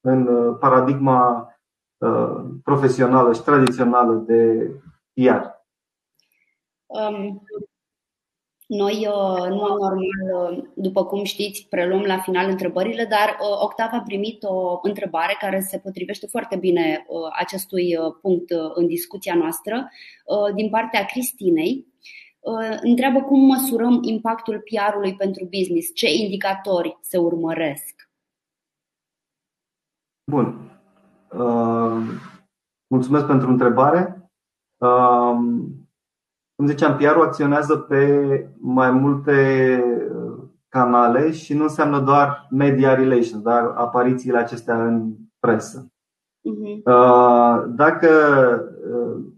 [0.00, 1.52] în uh, paradigma
[1.98, 4.70] Uh, profesională și tradițională de
[5.12, 5.44] PR?
[6.86, 7.42] Um,
[8.68, 13.88] noi, uh, nu am normal, uh, după cum știți, preluăm la final întrebările, dar Octav
[13.92, 17.06] a primit o întrebare care se potrivește foarte bine
[17.38, 19.90] acestui punct în discuția noastră
[20.54, 21.86] din partea Cristinei.
[22.82, 28.10] Întreabă cum măsurăm impactul PR-ului pentru business, ce indicatori se urmăresc.
[30.30, 30.70] Bun.
[31.32, 32.02] Uh,
[32.86, 34.30] mulțumesc pentru întrebare.
[34.76, 35.38] Uh,
[36.58, 39.80] cum ziceam, PR-ul acționează pe mai multe
[40.14, 45.86] uh, canale și nu înseamnă doar media relations, dar aparițiile acestea în presă.
[45.86, 46.82] Uh-huh.
[47.66, 48.08] Dacă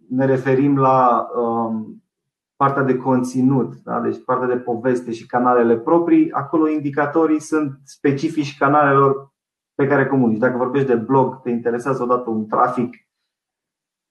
[0.08, 2.02] ne referim la um,
[2.56, 4.00] partea de conținut, da?
[4.00, 9.32] deci partea de poveste și canalele proprii, acolo indicatorii sunt specifici canalelor
[9.74, 10.38] pe care comunici.
[10.38, 12.96] Dacă vorbești de blog, te interesează odată un trafic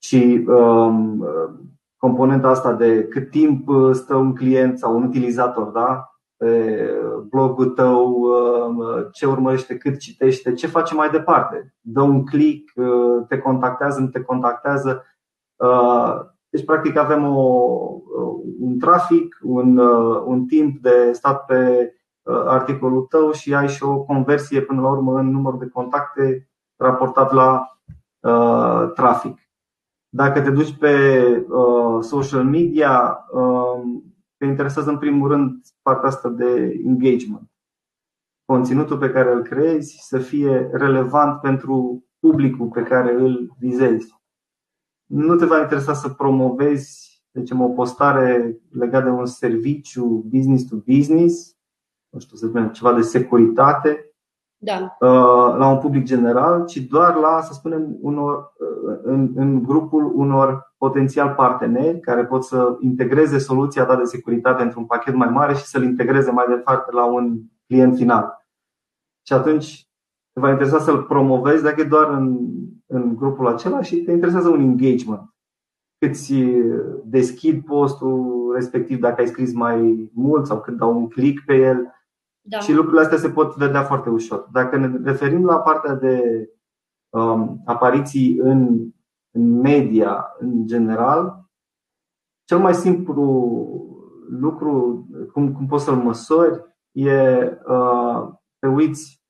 [0.04, 1.26] și um,
[2.00, 6.14] componenta asta de cât timp stă un client sau un utilizator da?
[6.38, 6.90] pe
[7.30, 8.28] blogul tău,
[9.12, 11.74] ce urmărește, cât citește, ce face mai departe.
[11.82, 12.74] Dă un click,
[13.28, 15.06] te contactează, nu te contactează.
[16.50, 17.72] Deci, practic, avem o,
[18.60, 19.78] un trafic, un,
[20.26, 21.94] un timp de stat pe
[22.46, 27.32] articolul tău și ai și o conversie până la urmă în număr de contacte raportat
[27.32, 27.80] la
[28.20, 29.49] uh, trafic.
[30.10, 33.82] Dacă te duci pe uh, social media, uh,
[34.38, 37.52] te interesează în primul rând partea asta de engagement.
[38.46, 44.18] Conținutul pe care îl creezi să fie relevant pentru publicul pe care îl vizezi.
[45.06, 50.76] Nu te va interesa să promovezi, zicem, o postare legată de un serviciu business to
[50.76, 51.58] business,
[52.10, 54.09] nu știu, să spunem, ceva de securitate,
[54.62, 54.98] da.
[55.00, 60.12] Uh, la un public general, ci doar la, să spunem, unor, uh, în, în grupul
[60.16, 65.54] unor potențial parteneri care pot să integreze soluția ta de securitate într-un pachet mai mare
[65.54, 68.48] și să-l integreze mai departe la un client final.
[69.28, 69.90] Și atunci
[70.34, 72.38] te va interesa să-l promovezi dacă e doar în,
[72.86, 75.34] în grupul acela și te interesează un engagement.
[75.98, 76.44] Cât ți
[77.04, 81.94] deschid postul respectiv dacă ai scris mai mult sau cât dau un click pe el
[82.50, 82.60] da.
[82.60, 84.48] Și lucrurile astea se pot vedea foarte ușor.
[84.52, 86.50] Dacă ne referim la partea de
[87.10, 88.92] um, apariții în,
[89.32, 91.50] în media în general,
[92.46, 93.24] cel mai simplu
[94.30, 98.28] lucru, cum, cum poți să-l măsori, e uh,
[98.60, 99.24] te uiți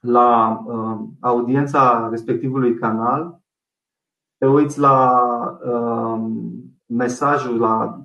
[0.00, 3.40] la uh, audiența respectivului canal,
[4.38, 5.20] te uiți la
[5.64, 6.30] uh,
[6.86, 8.04] mesajul, la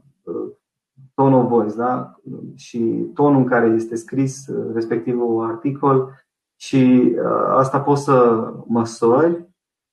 [1.15, 2.15] tone of voice, da?
[2.55, 6.25] și tonul în care este scris uh, respectivul articol
[6.55, 9.49] și uh, asta poți să măsori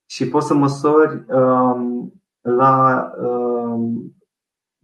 [0.06, 4.14] și poți să măsori um, la um,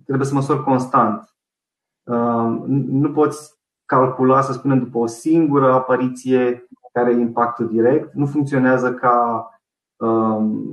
[0.05, 1.37] trebuie să măsori constant.
[2.03, 8.13] Um, nu poți calcula, să spunem, după o singură apariție care e impactul direct.
[8.13, 9.58] Nu funcționează ca Um,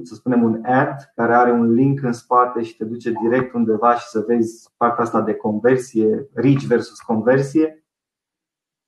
[0.03, 3.95] să spunem, un ad care are un link în spate și te duce direct undeva
[3.95, 7.85] și să vezi partea asta de conversie, reach versus conversie,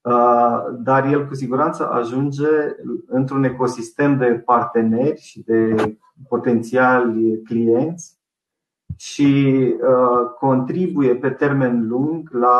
[0.02, 2.47] uh, dar el cu siguranță ajunge
[3.08, 5.76] într-un ecosistem de parteneri și de
[6.28, 8.17] potențiali clienți
[8.95, 12.60] și uh, contribuie pe termen lung la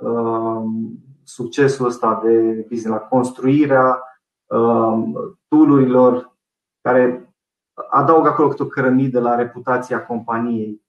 [0.00, 4.02] um, succesul ăsta de business, la construirea
[4.46, 5.14] um,
[5.48, 5.70] tool
[6.88, 7.34] care
[7.90, 10.82] adaugă acolo câte o cărămidă la reputația companiei.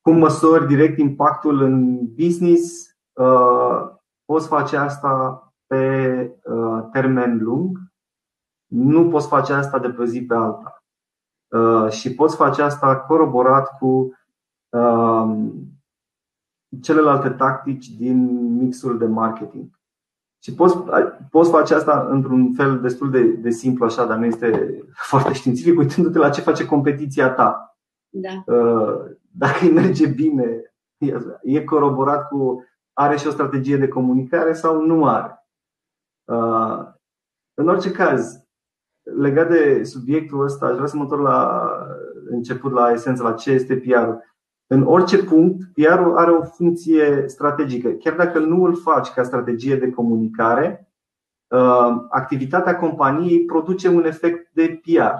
[0.00, 2.96] Cum măsori direct impactul în business?
[3.12, 3.90] Uh,
[4.24, 7.78] poți face asta pe uh, termen lung,
[8.66, 10.84] nu poți face asta de pe zi pe alta.
[11.48, 14.14] Uh, și poți face asta coroborat cu
[16.82, 19.79] celelalte tactici din mixul de marketing.
[20.42, 20.76] Și poți,
[21.30, 24.78] poți face asta într-un fel destul de, de simplu, așa, dar nu este
[25.10, 27.76] foarte științific, uitându-te la ce face competiția ta.
[28.08, 28.54] Da.
[28.54, 29.00] Uh,
[29.30, 30.74] dacă îi merge bine,
[31.42, 35.46] e coroborat cu are și o strategie de comunicare sau nu are.
[36.24, 36.86] Uh,
[37.54, 38.44] în orice caz,
[39.02, 41.62] legat de subiectul ăsta, aș vrea să mă întorc la
[42.30, 44.29] început, la esență, la ce este PR-ul.
[44.72, 47.88] În orice punct, PR-ul are o funcție strategică.
[47.88, 50.92] Chiar dacă nu îl faci ca strategie de comunicare,
[51.48, 55.14] uh, activitatea companiei produce un efect de PR.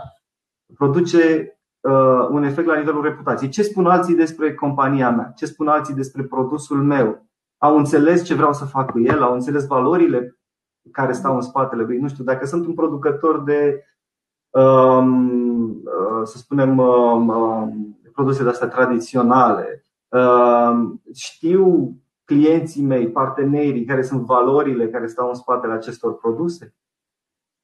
[0.75, 3.51] Produce uh, un efect la nivelul reputației.
[3.51, 5.33] Ce spun alții despre compania mea?
[5.37, 7.27] Ce spun alții despre produsul meu?
[7.59, 9.23] Au înțeles ce vreau să fac cu el?
[9.23, 10.39] Au înțeles valorile
[10.93, 11.99] care stau în spatele lui?
[11.99, 13.85] Nu știu, dacă sunt un producător de,
[14.51, 16.79] um, uh, să spunem,
[18.11, 19.85] um, um, produse de astea tradiționale.
[20.09, 21.95] Ehm, știu
[22.25, 26.75] clienții mei, partenerii, care sunt valorile care stau în spatele acestor produse.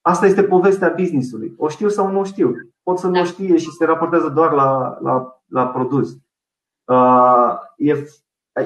[0.00, 1.54] Asta este povestea businessului.
[1.56, 2.54] O știu sau nu o știu.
[2.82, 3.24] Pot să nu o da.
[3.24, 6.16] știe și se raportează doar la, la, la produs.
[6.84, 8.06] Uh, e,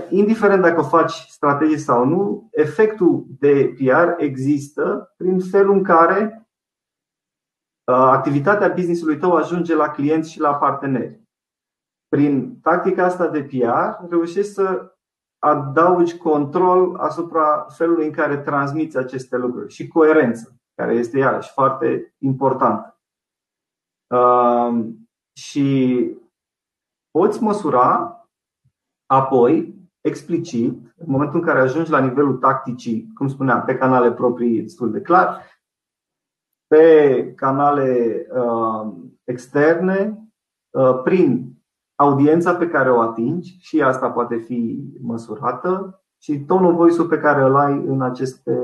[0.09, 6.49] indiferent dacă faci strategii sau nu, efectul de PR există prin felul în care
[7.85, 11.21] uh, activitatea businessului tău ajunge la clienți și la parteneri
[12.11, 14.95] prin tactica asta de PR, reușești să
[15.39, 22.15] adaugi control asupra felului în care transmiți aceste lucruri și coerență, care este iarăși foarte
[22.19, 23.01] importantă.
[24.15, 24.87] Uh,
[25.33, 26.11] și
[27.11, 28.15] poți măsura
[29.07, 34.61] apoi, explicit, în momentul în care ajungi la nivelul tacticii, cum spuneam, pe canale proprii
[34.61, 35.45] destul de clar,
[36.67, 38.93] pe canale uh,
[39.25, 40.29] externe,
[40.71, 41.60] uh, prin
[42.01, 47.43] audiența pe care o atingi și asta poate fi măsurată, și tonul voice pe care
[47.43, 48.61] îl ai în aceste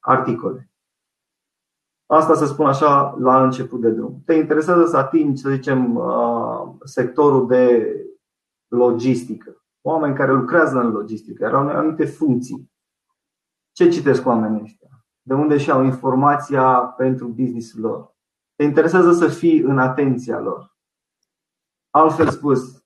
[0.00, 0.70] articole.
[2.06, 4.22] Asta să spun așa la început de drum.
[4.24, 7.94] Te interesează să atingi, să zicem, uh, sectorul de
[8.68, 9.64] logistică.
[9.80, 12.72] Oameni care lucrează în logistică, care au anumite funcții.
[13.72, 15.04] Ce citesc oamenii ăștia?
[15.22, 18.14] De unde și-au informația pentru business-ul lor?
[18.54, 20.76] Te interesează să fii în atenția lor.
[21.90, 22.79] Altfel spus,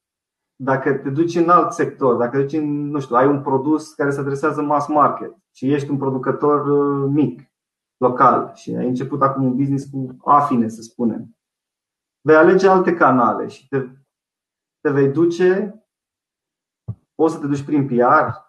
[0.56, 3.92] dacă te duci în alt sector, dacă te duci în, nu știu, ai un produs
[3.92, 7.52] care se adresează mass market și ești un producător uh, mic,
[7.96, 11.36] local și ai început acum un business cu afine, să spunem,
[12.20, 13.88] vei alege alte canale și te,
[14.80, 15.78] te vei duce,
[17.14, 18.42] poți să te duci prin PR,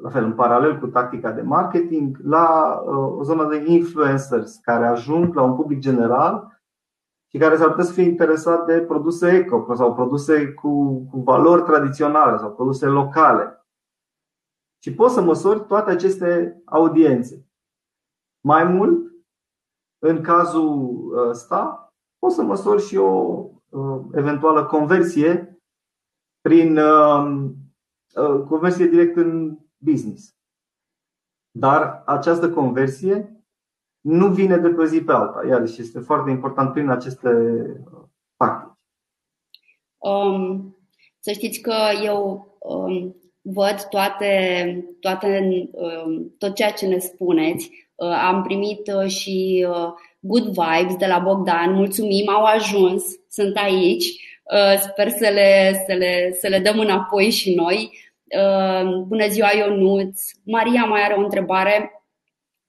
[0.00, 4.86] la fel, în paralel cu tactica de marketing, la uh, o zonă de influencers care
[4.86, 6.51] ajung la un public general
[7.34, 11.62] și care s-ar putea să fie interesat de produse eco sau produse cu, cu valori
[11.62, 13.66] tradiționale sau produse locale.
[14.82, 17.46] Și poți să măsori toate aceste audiențe.
[18.40, 19.12] Mai mult,
[19.98, 23.46] în cazul ăsta, poți să măsori și o
[24.12, 25.62] eventuală conversie
[26.40, 26.78] prin
[28.48, 30.36] conversie direct în business.
[31.58, 33.41] Dar această conversie
[34.02, 35.46] nu vine de pe zi pe alta.
[35.48, 37.30] Iarăși este foarte important prin aceste
[38.36, 38.70] practici.
[39.98, 40.76] Um,
[41.20, 47.70] să știți că eu um, văd toate, toate, um, tot ceea ce ne spuneți.
[47.94, 51.72] Uh, am primit uh, și uh, good vibes de la Bogdan.
[51.72, 54.30] Mulțumim, au ajuns, sunt aici.
[54.80, 57.90] Sper să le, să le, să le dăm înapoi și noi.
[59.06, 60.20] Bună ziua, Ionuț!
[60.44, 62.01] Maria mai are o întrebare.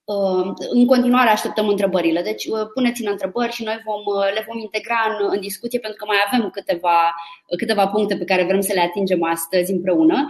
[0.06, 4.60] Uh, în continuare așteptăm întrebările, deci uh, puneți-ne întrebări și noi vom, uh, le vom
[4.60, 7.16] integra în, în discuție pentru că mai avem câteva,
[7.58, 10.26] câteva puncte pe care vrem să le atingem astăzi împreună.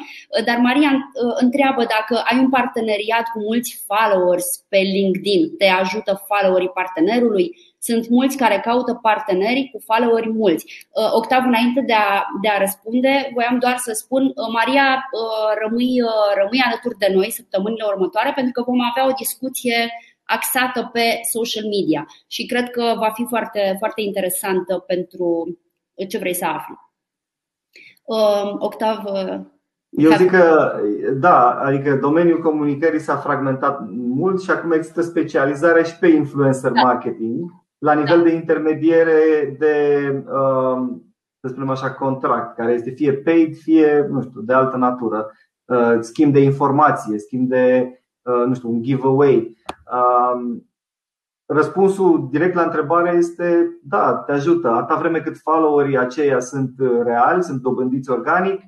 [0.46, 6.70] Dar Maria întreabă dacă ai un parteneriat cu mulți followers pe LinkedIn, te ajută followerii
[6.74, 7.73] partenerului?
[7.88, 10.88] Sunt mulți care caută parteneri cu followeri mulți.
[10.90, 14.88] Uh, Octav, înainte de a, de a răspunde, voiam doar să spun, uh, Maria,
[15.22, 15.94] uh, rămâi,
[16.42, 19.78] rămâi alături de noi săptămânile următoare pentru că vom avea o discuție
[20.24, 25.26] axată pe social media și cred că va fi foarte, foarte interesantă pentru
[26.10, 26.76] ce vrei să afli.
[28.60, 29.00] Octav,
[29.90, 30.76] eu zic că,
[31.14, 36.82] da, adică domeniul comunicării s-a fragmentat mult și acum există specializare și pe influencer da.
[36.82, 38.24] marketing la nivel da.
[38.24, 44.42] de intermediere de, um, să spunem așa, contract, care este fie paid, fie, nu știu,
[44.42, 45.32] de altă natură,
[45.66, 49.58] uh, schimb de informație, schimb de, uh, nu știu, un giveaway.
[49.92, 50.70] Um,
[51.46, 54.70] răspunsul direct la întrebare este da, te ajută.
[54.70, 56.72] Atâta vreme cât followerii aceia sunt
[57.04, 58.62] reali, sunt dobândiți organic,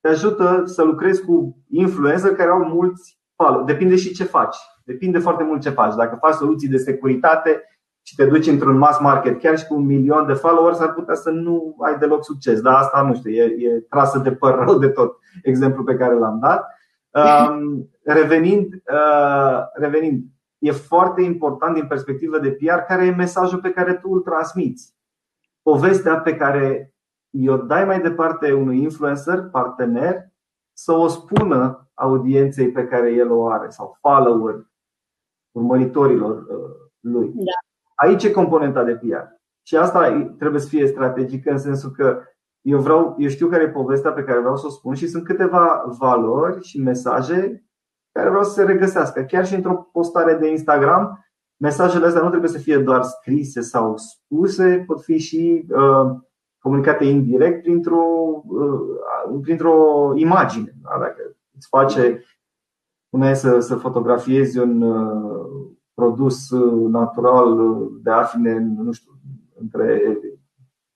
[0.00, 3.64] te ajută să lucrezi cu influencer care au mulți follow.
[3.64, 4.56] Depinde și ce faci.
[4.84, 5.94] Depinde foarte mult ce faci.
[5.94, 7.62] Dacă faci soluții de securitate,
[8.06, 11.14] și te duci într-un mass market, chiar și cu un milion de followers, ar putea
[11.14, 12.60] să nu ai deloc succes.
[12.60, 16.14] Dar asta nu știu, e, e trasă de păr rău de tot exemplu pe care
[16.14, 16.66] l-am dat.
[17.14, 20.24] Um, revenind, uh, revenind,
[20.58, 24.94] e foarte important din perspectivă de PR care e mesajul pe care tu îl transmiți.
[25.62, 26.94] Povestea pe care
[27.46, 30.32] o dai mai departe unui influencer, partener,
[30.72, 34.66] să o spună audienței pe care el o are sau follower,
[35.50, 37.32] urmăritorilor uh, lui.
[37.34, 37.63] Da.
[37.94, 39.24] Aici e componenta de PR.
[39.62, 42.20] Și asta trebuie să fie strategică în sensul că
[42.60, 45.24] eu, vreau, eu știu care e povestea pe care vreau să o spun și sunt
[45.24, 47.64] câteva valori și mesaje
[48.12, 49.22] care vreau să se regăsească.
[49.22, 51.24] Chiar și într-o postare de Instagram,
[51.56, 56.16] mesajele astea nu trebuie să fie doar scrise sau spuse, pot fi și uh,
[56.58, 58.04] comunicate indirect printr-o,
[58.44, 60.74] uh, printr-o imagine.
[60.82, 60.98] Da?
[60.98, 62.24] Dacă îți face,
[63.08, 69.12] puneai să, să fotografiezi un, uh, produs uh, natural uh, de afine, nu știu,
[69.60, 70.18] între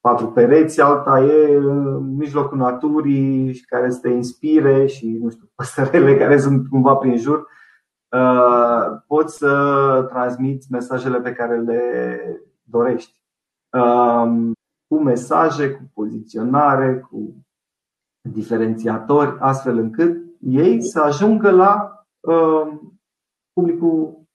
[0.00, 5.50] patru pereți, alta e în mijlocul naturii și care să te inspire și, nu știu,
[5.56, 7.46] păsărele care sunt cumva prin jur.
[8.16, 12.20] Uh, poți să transmiți mesajele pe care le
[12.62, 13.16] dorești.
[14.87, 17.46] Cu mesaje, cu poziționare, cu
[18.31, 21.92] diferențiatori, astfel încât ei să ajungă la
[23.52, 24.27] publicul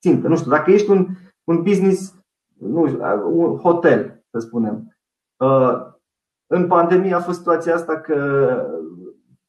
[0.00, 0.28] țintă.
[0.28, 1.06] Nu știu, dacă ești un,
[1.44, 2.14] un business,
[2.58, 4.96] nu știu, un hotel, să spunem.
[5.36, 5.96] Uh,
[6.46, 8.16] în pandemie a fost situația asta că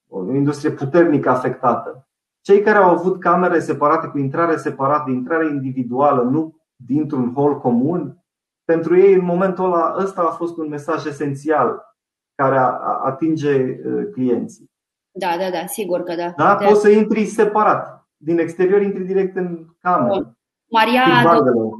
[0.07, 2.07] o industrie puternic afectată.
[2.41, 8.23] Cei care au avut camere separate cu intrare separată, intrare individuală, nu dintr-un hol comun,
[8.63, 11.95] pentru ei în momentul ăla ăsta a fost un mesaj esențial
[12.35, 12.57] care
[13.03, 14.71] atinge uh, clienții.
[15.11, 16.33] Da, da, da, sigur că da.
[16.37, 18.07] Da, poți să intri separat.
[18.17, 20.38] Din exterior intri direct în cameră.
[20.69, 21.79] Maria a adăugat,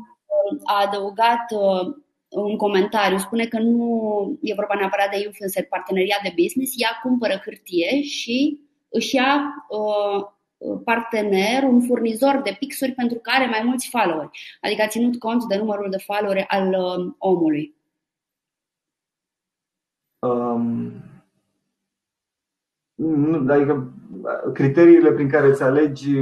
[0.64, 1.96] a adăugat uh,
[2.30, 7.42] un comentariu, spune că nu e vorba neapărat de influencer, parteneriat de business, ea cumpără
[7.44, 8.60] hârtie și
[8.90, 10.26] își ia uh,
[10.84, 14.58] partener, un furnizor de pixuri pentru că are mai mulți followeri.
[14.62, 17.78] Adică a ținut cont de numărul de followeri al uh, omului.
[20.20, 20.92] Um,
[23.50, 23.94] adică
[24.54, 26.16] criteriile prin care îți alegi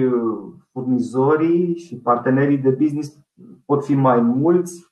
[0.77, 3.19] furnizorii și partenerii de business
[3.65, 4.87] pot fi mai mulți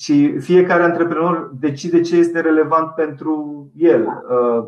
[0.00, 4.06] și fiecare antreprenor decide ce este relevant pentru el.
[4.06, 4.64] Uh,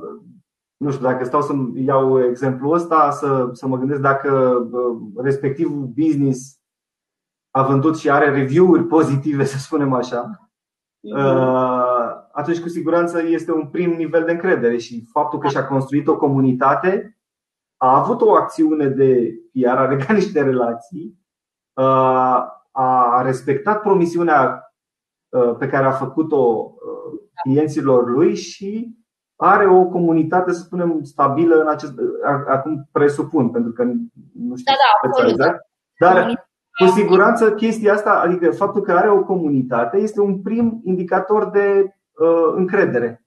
[0.77, 4.33] nu știu, dacă stau să iau exemplul ăsta, să, să mă gândesc dacă
[4.72, 6.61] uh, respectivul business
[7.51, 10.51] a vândut și are review-uri pozitive, să spunem așa,
[11.01, 11.95] uh,
[12.33, 16.16] atunci cu siguranță este un prim nivel de încredere și faptul că și-a construit o
[16.16, 17.14] comunitate,
[17.85, 21.18] a avut o acțiune de PR, a regat niște relații,
[22.72, 24.64] a respectat promisiunea
[25.35, 28.97] Uh, pe care a făcut-o uh, clienților lui și
[29.37, 31.93] are o comunitate, să spunem, stabilă în acest.
[32.49, 33.82] Acum presupun, pentru că
[34.35, 34.72] nu știu
[35.03, 35.66] da, da, exact.
[35.99, 36.47] Dar
[36.78, 41.95] cu siguranță chestia asta, adică faptul că are o comunitate, este un prim indicator de
[42.12, 43.24] uh, încredere.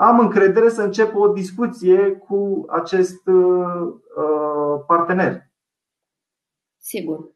[0.00, 0.06] Da.
[0.06, 5.50] Am încredere să încep o discuție cu acest uh, uh partener.
[6.78, 7.34] Sigur.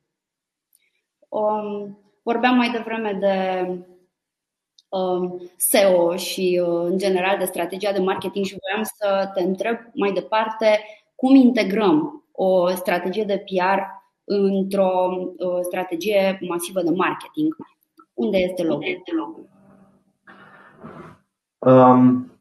[1.28, 3.66] Um, Vorbeam mai devreme de
[4.88, 9.78] um, SEO și, uh, în general, de strategia de marketing și voiam să te întreb
[9.94, 10.80] mai departe
[11.14, 13.80] cum integrăm o strategie de PR
[14.24, 14.90] într-o
[15.36, 17.56] uh, strategie masivă de marketing.
[18.14, 19.48] Unde este locul?
[21.58, 22.34] Um,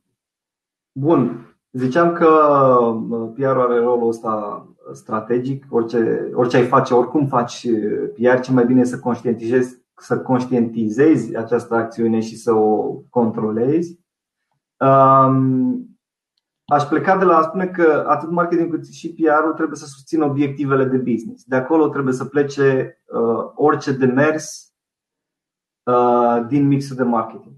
[1.00, 1.48] bun.
[1.72, 7.68] Ziceam că uh, PR-ul are rolul ăsta strategic, orice, orice ai face, oricum faci
[8.14, 14.00] PR, ce mai bine e să conștientizezi, să conștientizezi această acțiune și să o controlezi.
[14.78, 15.98] Um,
[16.66, 20.26] aș pleca de la a spune că atât marketing cât și PR-ul trebuie să susțină
[20.26, 21.44] obiectivele de business.
[21.44, 24.74] De acolo trebuie să plece uh, orice demers
[25.84, 27.54] uh, din mixul de marketing.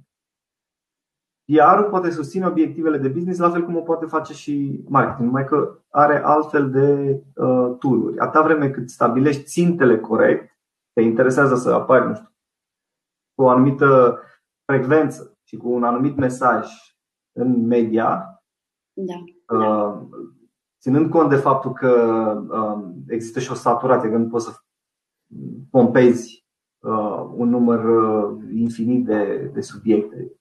[1.46, 5.46] PR-ul poate susține obiectivele de business la fel cum o poate face și marketing, numai
[5.46, 8.20] că are altfel de uh, tool-uri.
[8.20, 10.58] Atâta vreme cât stabilești țintele corect,
[10.94, 12.30] te interesează să apari, nu știu,
[13.36, 14.20] cu o anumită
[14.66, 16.68] frecvență și cu un anumit mesaj
[17.32, 18.42] în media,
[18.94, 19.24] da.
[19.58, 20.02] uh,
[20.82, 21.92] ținând cont de faptul că
[22.50, 24.52] uh, există și o saturație, că nu poți să
[25.70, 26.46] pompezi
[26.80, 30.32] uh, un număr uh, infinit de, de subiecte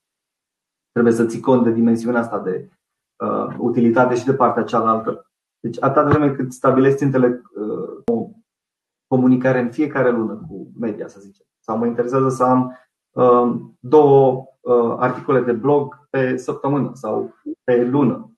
[0.95, 2.69] Trebuie să ții cont de dimensiunea asta de
[3.23, 5.29] uh, utilitate și de partea cealaltă.
[5.59, 8.29] Deci, atâta vreme cât stabilești țintele uh, o
[9.07, 11.45] comunicare în fiecare lună cu media, să zicem.
[11.59, 12.77] Sau mă interesează să am
[13.11, 17.33] uh, două uh, articole de blog pe săptămână sau
[17.63, 18.31] pe lună,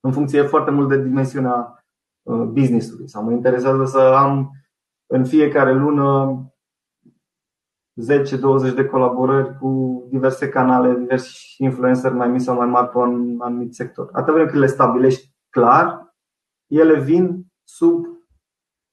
[0.00, 1.84] în funcție foarte mult de dimensiunea
[2.22, 3.08] uh, business-ului.
[3.08, 4.50] Sau mă interesează să am
[5.06, 6.36] în fiecare lună
[8.00, 13.40] 10-20 de colaborări cu diverse canale, diversi influencer mai mici sau mai mari pe un
[13.40, 14.08] anumit sector.
[14.12, 16.14] Atât vreme cât le stabilești clar,
[16.66, 18.06] ele vin sub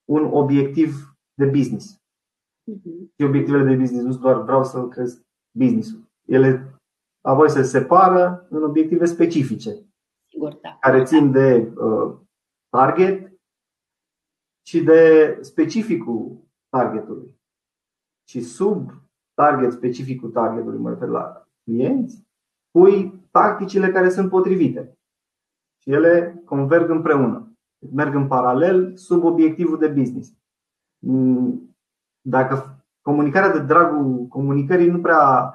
[0.09, 1.95] un obiectiv de business.
[1.95, 3.15] Uh-huh.
[3.15, 5.21] Și obiectivele de business nu sunt doar vreau să cresc
[5.57, 6.09] business-ul.
[6.25, 6.79] Ele
[7.21, 9.69] apoi se separă în obiective specifice
[10.29, 10.77] Sigur, da.
[10.79, 12.17] care țin de uh,
[12.69, 13.31] target
[14.67, 17.38] și de specificul targetului
[18.29, 18.91] și sub
[19.33, 22.23] target specificul targetului, mă refer la clienți,
[22.71, 24.97] pui tacticile care sunt potrivite.
[25.81, 27.57] Și ele converg împreună.
[27.91, 30.33] Merg în paralel sub obiectivul de business.
[32.21, 35.53] Dacă comunicarea de dragul comunicării nu prea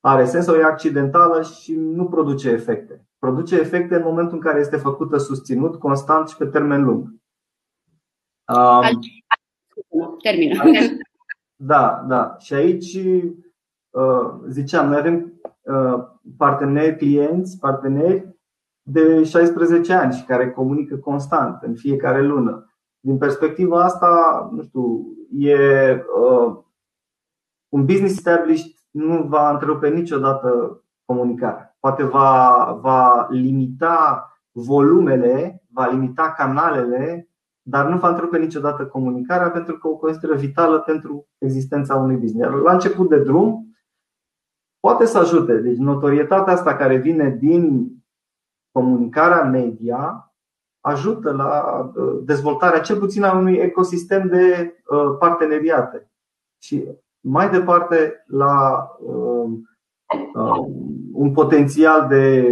[0.00, 3.06] are sens sau e accidentală și nu produce efecte.
[3.18, 7.14] Produce efecte în momentul în care este făcută susținut, constant și pe termen lung.
[8.54, 9.00] Um,
[10.22, 10.64] Termină.
[11.56, 12.36] Da, da.
[12.38, 12.94] Și aici
[13.90, 15.32] uh, ziceam, noi avem
[15.62, 16.04] uh,
[16.36, 18.36] parteneri, clienți, parteneri
[18.82, 22.70] de 16 ani și care comunică constant în fiecare lună.
[23.00, 25.56] Din perspectiva asta, nu știu, e
[25.92, 26.56] uh,
[27.68, 31.76] un business established nu va întrerupe niciodată comunicarea.
[31.80, 37.28] Poate va, va limita volumele, va limita canalele
[37.68, 42.52] dar nu va întrerupe niciodată comunicarea pentru că o consideră vitală pentru existența unui business.
[42.62, 43.76] La început de drum
[44.80, 45.56] poate să ajute.
[45.56, 47.92] Deci notorietatea asta care vine din
[48.72, 50.32] comunicarea media
[50.80, 51.92] ajută la
[52.24, 54.74] dezvoltarea cel puțin a unui ecosistem de
[55.18, 56.10] parteneriate
[56.62, 56.88] și
[57.20, 58.86] mai departe la
[61.12, 62.46] un potențial de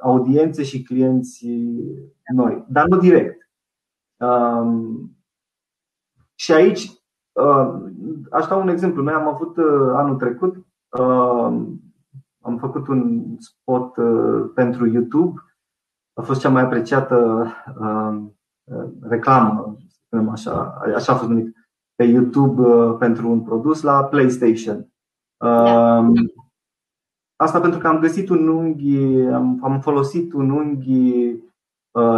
[0.00, 1.46] audiențe și clienți
[2.34, 3.47] noi, dar nu direct.
[6.34, 6.92] Și aici
[8.30, 9.02] aș da un exemplu.
[9.02, 9.58] Noi am avut
[9.92, 10.66] anul trecut
[12.48, 15.40] am făcut un spot uh, pentru YouTube.
[16.12, 17.46] A fost cea mai apreciată
[17.80, 18.16] uh,
[19.00, 21.56] reclamă, spunem așa, așa a fost numit,
[21.94, 24.92] pe YouTube uh, pentru un produs la PlayStation.
[25.36, 26.12] Da.
[27.36, 31.36] Asta pentru că am găsit un unghi, am, am folosit un unghi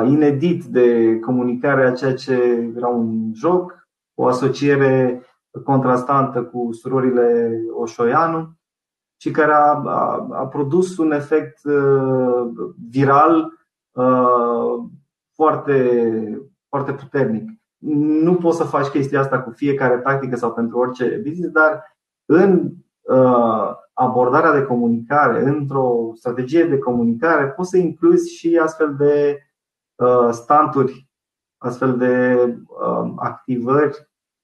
[0.07, 2.35] inedit de comunicare a ceea ce
[2.77, 5.25] era un joc, o asociere
[5.65, 8.53] contrastantă cu surorile Oșoianu
[9.21, 12.49] și care a, a, a produs un efect uh,
[12.91, 13.53] viral
[13.93, 14.85] uh,
[15.35, 16.11] foarte,
[16.69, 17.51] foarte puternic.
[18.23, 22.71] Nu poți să faci chestia asta cu fiecare tactică sau pentru orice business, dar în
[23.01, 29.50] uh, abordarea de comunicare, într-o strategie de comunicare, poți să incluzi și astfel de uh,
[30.31, 31.09] stanturi,
[31.59, 33.97] astfel de uh, activări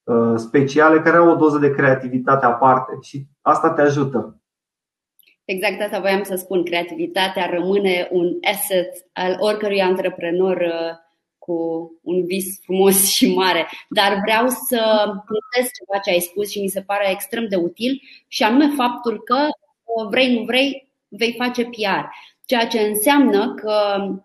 [0.04, 4.40] uh, speciale care au o doză de creativitate aparte și asta te ajută.
[5.44, 6.64] Exact asta voiam să spun.
[6.64, 11.04] Creativitatea rămâne un asset al oricărui antreprenor uh,
[11.38, 13.68] cu un vis frumos și mare.
[13.88, 18.00] Dar vreau să puntez ceva ce ai spus și mi se pare extrem de util
[18.28, 22.04] și anume faptul că uh, vrei, nu vrei, vei face PR.
[22.44, 24.16] Ceea ce înseamnă că uh,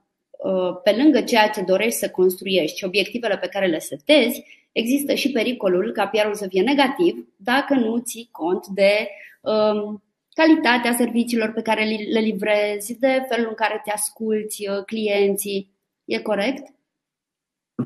[0.84, 5.32] pe lângă ceea ce dorești să construiești și obiectivele pe care le setezi, există și
[5.32, 9.08] pericolul ca PR-ul să fie negativ dacă nu ții cont de
[9.42, 15.72] um, calitatea serviciilor pe care le livrezi, de felul în care te asculți uh, clienții.
[16.06, 16.64] E corect?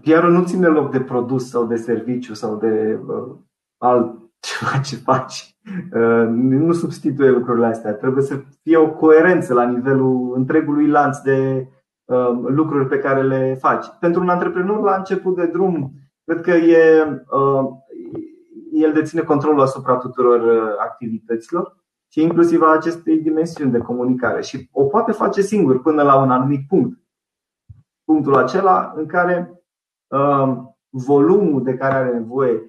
[0.01, 3.36] pr nu ține loc de produs sau de serviciu sau de uh,
[3.78, 5.56] altceva ce faci.
[5.93, 7.93] Uh, nu substituie lucrurile astea.
[7.93, 11.75] Trebuie să fie o coerență la nivelul întregului lanț de uh,
[12.47, 13.86] lucruri pe care le faci.
[13.99, 15.91] Pentru un antreprenor la început de drum,
[16.26, 17.70] cred că e, uh,
[18.72, 24.41] el deține controlul asupra tuturor uh, activităților și inclusiv a acestei dimensiuni de comunicare.
[24.41, 26.99] Și o poate face singur până la un anumit punct.
[28.03, 29.64] Punctul acela în care
[30.08, 30.58] uh,
[30.89, 32.62] volumul de care are nevoie,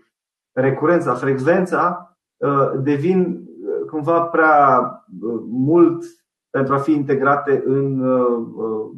[0.52, 4.80] recurența, frecvența, uh, devin uh, cumva prea
[5.20, 6.04] uh, mult
[6.50, 8.90] pentru a fi integrate în uh, uh,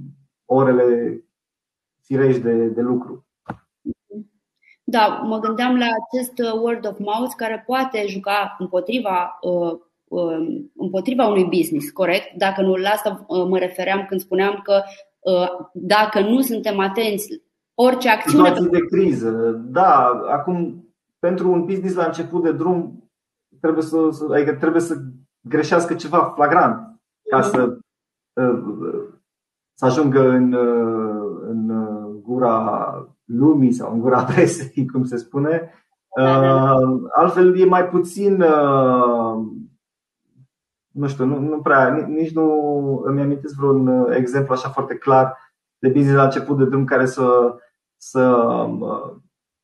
[0.48, 1.18] orele
[2.02, 3.26] firești de, de lucru.
[4.84, 9.78] Da, mă gândeam la acest word of mouth care poate juca împotriva uh,
[10.08, 12.36] Um, împotriva unui business, corect?
[12.36, 14.82] Dacă nu, la asta uh, mă refeream când spuneam că
[15.18, 17.42] uh, dacă nu suntem atenți,
[17.74, 18.48] orice acțiune.
[18.48, 19.30] Situații de criză,
[19.64, 20.20] da.
[20.28, 20.84] Acum,
[21.18, 23.10] pentru un business la început de drum,
[23.60, 23.96] trebuie să,
[24.32, 24.94] adică trebuie să
[25.40, 27.78] greșească ceva flagrant ca să,
[28.32, 29.04] uh,
[29.78, 30.52] să ajungă în,
[31.48, 31.70] în
[32.22, 32.92] gura
[33.24, 35.70] lumii sau în gura presei, cum se spune.
[36.16, 36.76] Da, da.
[37.14, 38.44] Altfel e mai puțin
[40.98, 45.36] nu știu, nu, nu prea, nici nu îmi amintesc vreun uh, exemplu așa foarte clar
[45.78, 47.54] de business la început de drum care să,
[47.96, 48.84] să um,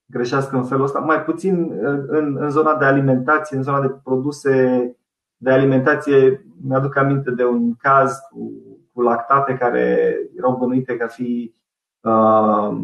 [0.07, 0.99] greșească în felul ăsta.
[0.99, 4.97] Mai puțin uh, în, în zona de alimentație, în zona de produse
[5.37, 8.53] de alimentație, mi-aduc aminte de un caz cu,
[8.95, 11.55] cu lactate care erau bănuite ca fi
[12.01, 12.77] uh,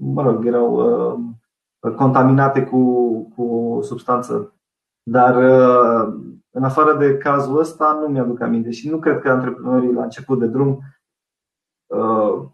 [0.00, 0.72] mă rog, erau
[1.80, 2.78] uh, contaminate cu,
[3.34, 4.54] cu o substanță
[5.02, 6.14] dar uh,
[6.50, 10.38] în afară de cazul ăsta nu mi-aduc aminte și nu cred că antreprenorii la început
[10.38, 10.80] de drum
[11.86, 12.48] uh,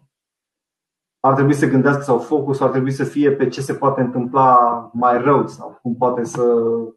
[1.19, 4.89] ar trebui să gândească sau focusul ar trebui să fie pe ce se poate întâmpla
[4.93, 6.43] mai rău sau cum poate să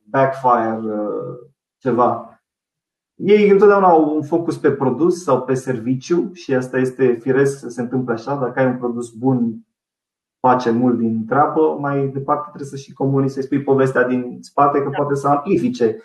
[0.04, 1.38] backfire uh,
[1.76, 2.29] ceva.
[3.24, 7.68] Ei întotdeauna au un focus pe produs sau pe serviciu și asta este firesc să
[7.68, 8.34] se întâmple așa.
[8.34, 9.66] Dacă ai un produs bun,
[10.40, 14.78] face mult din treabă, mai departe trebuie să și comunici, să spui povestea din spate,
[14.82, 14.96] că da.
[14.96, 16.02] poate să amplifice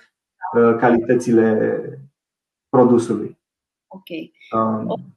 [0.53, 1.79] uh, calitățile
[2.69, 3.37] produsului.
[3.87, 4.09] Ok.
[4.59, 5.15] Um,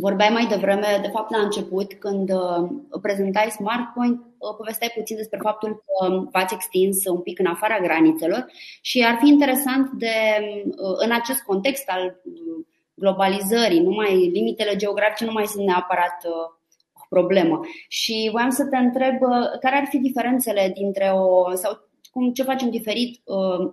[0.00, 2.68] Vorbeai mai devreme, de fapt la început, când uh,
[3.02, 8.46] prezentai SmartPoint, uh, povesteai puțin despre faptul că v-ați extins un pic în afara granițelor
[8.80, 10.14] și ar fi interesant de,
[11.04, 12.20] în acest context al
[12.94, 16.16] globalizării, nu mai limitele geografice nu mai sunt neapărat
[17.08, 17.60] problemă.
[17.88, 22.42] Și voiam să te întreb uh, care ar fi diferențele dintre o, sau cum, ce
[22.42, 23.72] facem diferit uh,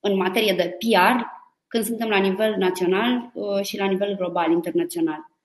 [0.00, 1.20] în materie de PR
[1.66, 3.32] când suntem la nivel național
[3.62, 5.35] și la nivel global, internațional?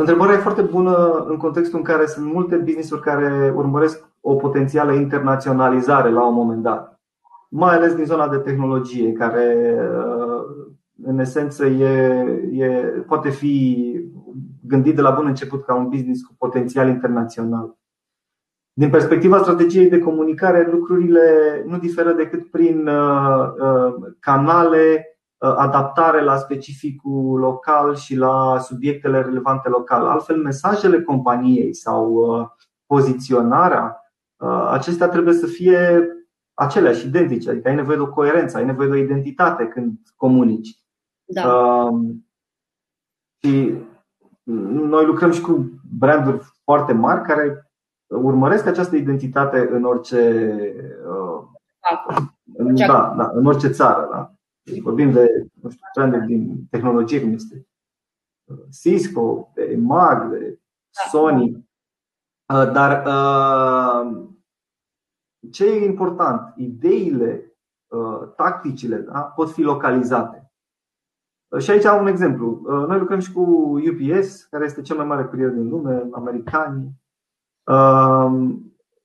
[0.00, 4.92] Întrebarea e foarte bună în contextul în care sunt multe business-uri care urmăresc o potențială
[4.92, 7.00] internaționalizare la un moment dat,
[7.48, 9.76] mai ales din zona de tehnologie, care
[11.02, 11.86] în esență e,
[12.52, 12.68] e,
[13.06, 13.94] poate fi
[14.66, 17.78] gândit de la bun început ca un business cu potențial internațional.
[18.72, 21.22] Din perspectiva strategiei de comunicare, lucrurile
[21.66, 29.22] nu diferă decât prin uh, uh, canale, uh, adaptare la specificul local și la subiectele
[29.22, 30.06] relevante local.
[30.06, 32.24] Altfel, mesajele companiei sau
[32.86, 33.96] poziționarea,
[34.70, 36.08] acestea trebuie să fie
[36.54, 37.50] aceleași, identice.
[37.50, 40.84] Adică ai nevoie de o coerență, ai nevoie de o identitate când comunici.
[41.24, 41.88] Da.
[43.42, 43.74] Și
[44.42, 47.70] noi lucrăm și cu branduri foarte mari care
[48.06, 50.50] urmăresc această identitate în orice
[52.56, 54.08] în, da, da, în orice țară.
[54.12, 54.32] Da.
[54.70, 57.66] Deci vorbim de nu știu, branduri din tehnologie, cum este
[58.80, 60.58] Cisco, de Mag, de
[60.90, 61.08] da.
[61.08, 61.68] Sony.
[62.72, 63.02] Dar
[65.50, 66.54] ce e important?
[66.56, 67.54] Ideile,
[68.36, 70.50] tacticile da, pot fi localizate.
[71.58, 72.60] Și aici am un exemplu.
[72.64, 73.40] Uh, noi lucrăm și cu
[73.90, 76.90] UPS, care este cel mai mare curier din lume, americani.
[77.64, 78.64] Um,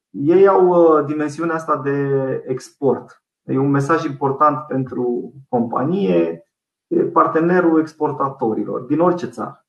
[0.10, 3.25] ei au uh, dimensiunea asta de export.
[3.46, 6.48] E un mesaj important pentru companie,
[6.88, 9.66] e partenerul exportatorilor din orice țară.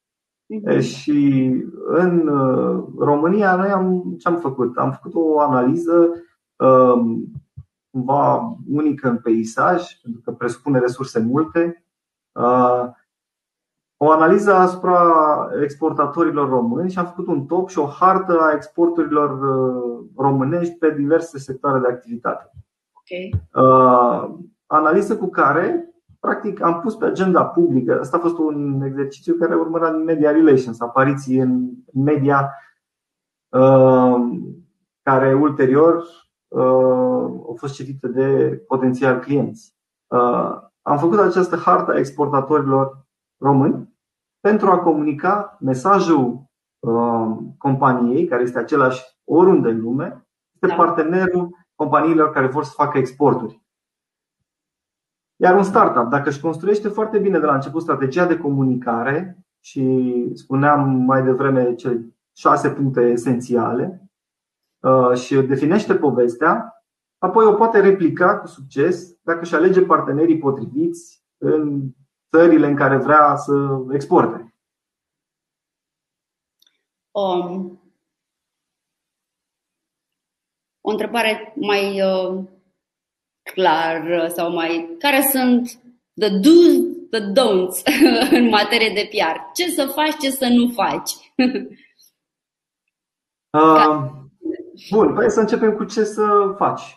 [0.54, 0.80] Mm-hmm.
[0.80, 1.50] Și
[1.86, 4.76] în uh, România noi am ce am făcut?
[4.76, 6.12] Am făcut o analiză
[6.56, 7.32] um,
[7.90, 11.86] cumva unică în peisaj, pentru că presupune resurse multe
[12.36, 12.88] Uh,
[13.96, 19.30] o analiză asupra exportatorilor români și am făcut un top și o hartă a exporturilor
[19.30, 22.50] uh, românești pe diverse sectoare de activitate.
[23.10, 23.30] Okay.
[23.54, 24.34] Uh,
[24.66, 27.98] analiză cu care, practic, am pus pe agenda publică.
[28.00, 32.52] Asta a fost un exercițiu care urmărea în media relations, apariții în media
[35.02, 36.04] care ulterior
[36.48, 39.76] au fost citite de potențial clienți
[40.86, 43.06] am făcut această hartă a exportatorilor
[43.38, 43.94] români
[44.40, 46.42] pentru a comunica mesajul
[46.78, 50.82] uh, companiei, care este același oriunde în lume, este da.
[50.82, 53.64] partenerul companiilor care vor să facă exporturi.
[55.36, 60.24] Iar un startup, dacă își construiește foarte bine de la început strategia de comunicare și
[60.34, 64.10] spuneam mai devreme cele șase puncte esențiale
[64.80, 66.76] uh, și definește povestea,
[67.18, 71.90] Apoi o poate replica cu succes dacă își alege partenerii potriviți în
[72.30, 74.54] țările în care vrea să exporte.
[77.10, 77.80] Um,
[80.86, 82.44] o întrebare mai uh,
[83.54, 84.96] clar sau mai.
[84.98, 85.80] Care sunt
[86.20, 86.74] the do's,
[87.10, 87.82] the don'ts
[88.38, 89.36] în materie de PR?
[89.54, 91.10] Ce să faci, ce să nu faci?
[93.58, 94.10] uh,
[94.90, 96.96] Bun, păi să începem cu ce să faci.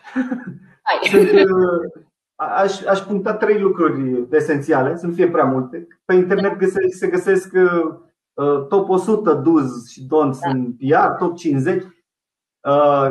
[1.10, 2.02] Sunt, uh,
[2.34, 5.86] aș, aș puncta trei lucruri esențiale, să nu fie prea multe.
[6.04, 7.94] Pe internet găse, se găsesc uh,
[8.32, 10.50] uh top 100 do's și don'ts da.
[10.50, 11.88] în PR, top 50 uh,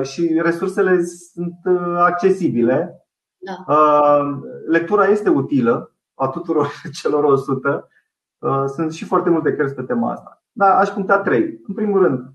[0.02, 3.08] și resursele sunt uh, accesibile.
[3.38, 3.74] Da.
[3.74, 6.72] Uh, lectura este utilă a tuturor
[7.02, 7.88] celor 100.
[8.38, 10.44] Uh, sunt și foarte multe cărți pe tema asta.
[10.52, 11.62] Da, aș puncta trei.
[11.68, 12.34] În primul rând,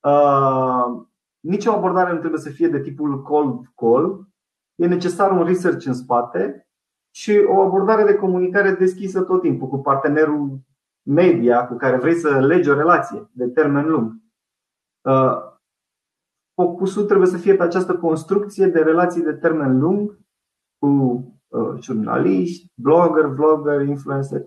[0.00, 1.06] uh,
[1.40, 4.28] nicio abordare nu trebuie să fie de tipul cold call.
[4.74, 6.68] E necesar un research în spate
[7.14, 10.58] și o abordare de comunicare deschisă tot timpul cu partenerul
[11.02, 14.12] media cu care vrei să legi o relație de termen lung.
[16.54, 20.18] Uh, focusul trebuie să fie pe această construcție de relații de termen lung
[20.78, 20.88] cu
[21.48, 24.46] uh, jurnaliști, blogger, vlogger, influencer.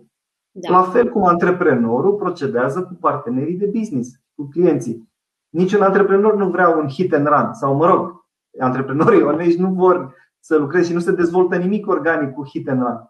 [0.52, 0.70] Da.
[0.70, 5.12] La fel cum antreprenorul procedează cu partenerii de business, cu clienții.
[5.50, 8.26] Niciun antreprenor nu vrea un hit and run sau, mă rog,
[8.60, 12.82] antreprenorii onești nu vor să lucreze și nu se dezvoltă nimic organic cu hit and
[12.82, 13.10] run.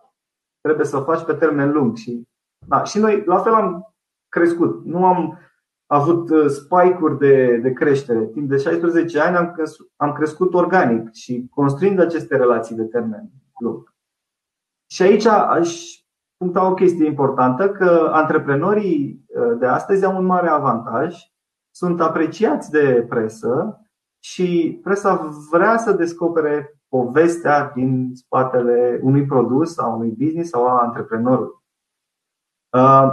[0.61, 2.27] Trebuie să o faci pe termen lung și
[2.67, 3.95] da, și noi la fel am
[4.29, 4.85] crescut.
[4.85, 5.39] Nu am
[5.93, 8.25] avut uh, spike-uri de, de creștere.
[8.25, 13.29] Timp de 16 ani am crescut, am crescut organic și construind aceste relații de termen
[13.59, 13.93] lung.
[14.89, 15.81] Și aici aș
[16.37, 21.15] puncta o chestie importantă că antreprenorii uh, de astăzi au un mare avantaj
[21.75, 23.81] sunt apreciați de presă
[24.19, 30.81] și presa vrea să descopere povestea din spatele unui produs sau unui business sau a
[30.81, 31.61] antreprenorului.
[32.77, 33.11] Uh,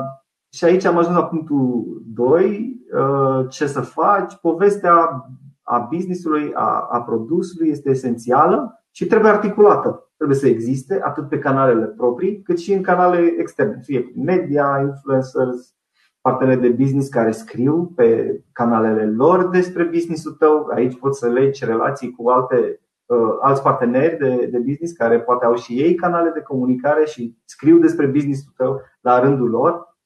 [0.52, 2.69] și aici am ajuns la punctul 2.
[2.92, 4.34] Uh, ce să faci?
[4.34, 5.26] Povestea
[5.62, 10.10] a businessului, a, a produsului este esențială și trebuie articulată.
[10.16, 14.80] trebuie să existe atât pe canalele proprii, cât și în canale externe, fie prin media,
[14.80, 15.74] influencers,
[16.20, 20.66] parteneri de business care scriu pe canalele lor despre businessul tău.
[20.74, 25.44] Aici poți să legi relații cu alte, uh, alți parteneri de, de business care poate
[25.44, 29.98] au și ei canale de comunicare și scriu despre businessul tău la rândul lor.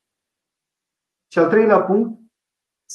[1.33, 2.19] Și al treilea punct,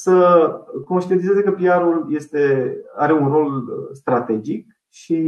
[0.02, 0.50] să
[0.84, 5.18] conștientizeze că PR-ul este, are un rol strategic și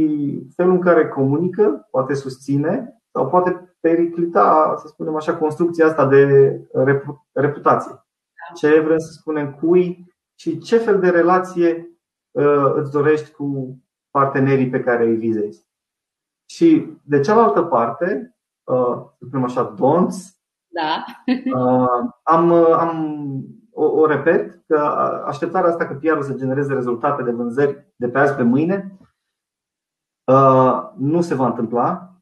[0.55, 6.61] felul în care comunică poate susține sau poate periclita, să spunem așa, construcția asta de
[7.31, 8.05] reputație.
[8.55, 11.97] Ce vrem să spunem cui și ce fel de relație
[12.31, 13.77] uh, îți dorești cu
[14.11, 15.67] partenerii pe care îi vizezi.
[16.45, 21.03] Și de cealaltă parte, uh, să spunem așa, don'ts, da.
[21.59, 23.23] uh, am, am
[23.73, 24.77] o, o repet, că
[25.25, 28.97] așteptarea asta că PR-ul să genereze rezultate de vânzări de pe azi pe mâine
[30.25, 32.17] Uh, nu se va întâmpla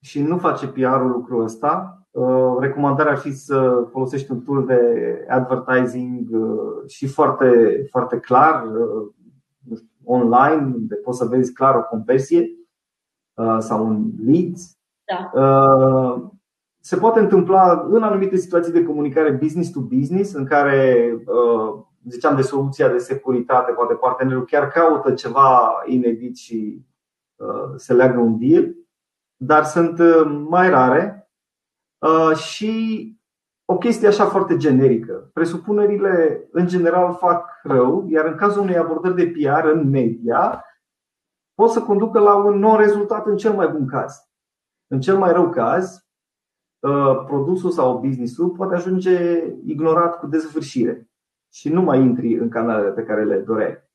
[0.00, 1.96] și nu face PR-ul lucrul ăsta.
[2.10, 4.80] Uh, recomandarea ar fi să folosești un tool de
[5.28, 8.64] advertising uh, și foarte, foarte clar
[10.04, 12.56] online, unde poți să vezi clar o conversie
[13.58, 14.54] sau un lead.
[15.04, 15.30] Da.
[16.84, 21.12] Se poate întâmpla în anumite situații de comunicare business to business, în care
[22.08, 26.86] ziceam de soluția de securitate, poate partenerul chiar caută ceva inedit și
[27.42, 28.74] Uh, se leagă un deal,
[29.36, 31.30] dar sunt uh, mai rare
[31.98, 32.72] uh, și
[33.64, 35.30] o chestie așa foarte generică.
[35.32, 40.64] Presupunerile în general fac rău, iar în cazul unei abordări de PR în media,
[41.54, 44.30] pot să conducă la un nou rezultat în cel mai bun caz.
[44.86, 46.01] În cel mai rău caz,
[47.26, 51.10] produsul sau businessul poate ajunge ignorat cu dezvârșire
[51.52, 53.90] și nu mai intri în canalele pe care le doreai.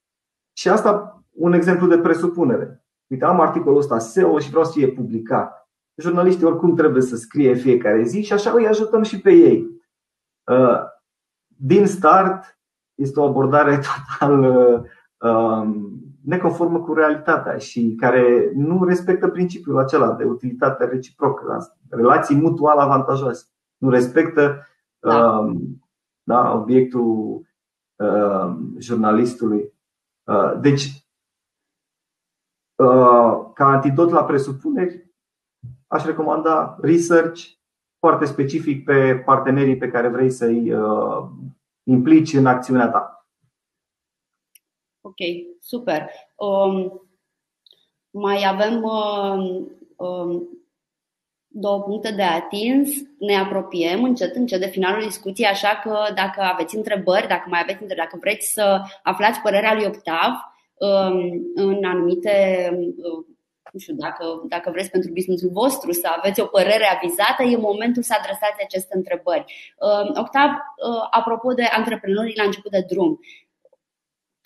[0.54, 4.88] Și asta un exemplu de presupunere uite, am articolul ăsta SEO și vreau să fie
[4.88, 5.70] publicat.
[5.96, 9.82] Jurnaliștii oricum trebuie să scrie fiecare zi și așa îi ajutăm și pe ei.
[10.52, 10.82] Uh,
[11.48, 12.60] din start
[12.96, 13.80] este o abordare
[14.20, 14.82] total uh,
[15.30, 22.78] um, neconformă cu realitatea și care nu respectă principiul acela de utilitate reciprocă, relații mutual
[22.78, 23.46] avantajoase.
[23.78, 24.68] Nu respectă
[25.00, 25.38] da.
[25.38, 25.82] Um,
[26.24, 27.42] da, obiectul
[27.96, 29.74] um, jurnalistului.
[30.24, 31.08] Uh, deci,
[32.78, 35.12] Uh, ca antidot la presupuneri,
[35.88, 37.42] aș recomanda research
[38.00, 41.26] foarte specific pe partenerii pe care vrei să-i uh,
[41.84, 43.07] implici în acțiunea ta.
[45.08, 45.16] Ok,
[45.60, 46.10] super.
[46.36, 47.02] Um,
[48.10, 50.50] mai avem um, um,
[51.48, 52.90] două puncte de atins.
[53.20, 57.82] Ne apropiem încet, încet de finalul discuției, așa că dacă aveți întrebări, dacă mai aveți
[57.82, 60.34] întrebări, dacă vreți să aflați părerea lui Octav,
[60.78, 62.70] Um, în anumite
[63.04, 63.38] um,
[63.72, 68.04] nu știu, dacă, dacă vreți pentru businessul vostru să aveți o părere avizată, e momentul
[68.04, 69.46] să adresați aceste întrebări.
[69.80, 73.20] Um, Octav, uh, apropo de antreprenorii la început de drum,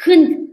[0.03, 0.49] când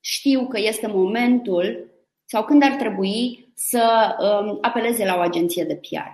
[0.00, 1.90] știu că este momentul
[2.24, 4.14] sau când ar trebui să
[4.60, 6.10] apeleze la o agenție de PR?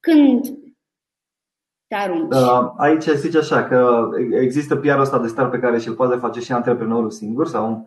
[0.00, 0.44] Când
[1.86, 2.34] te arunci.
[2.34, 6.40] Uh, aici zice așa că există PR-ul ăsta de start pe care și-l poate face
[6.40, 7.84] și antreprenorul singur sau un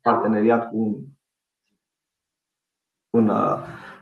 [0.00, 1.04] parteneriat cu un,
[3.10, 3.58] un uh,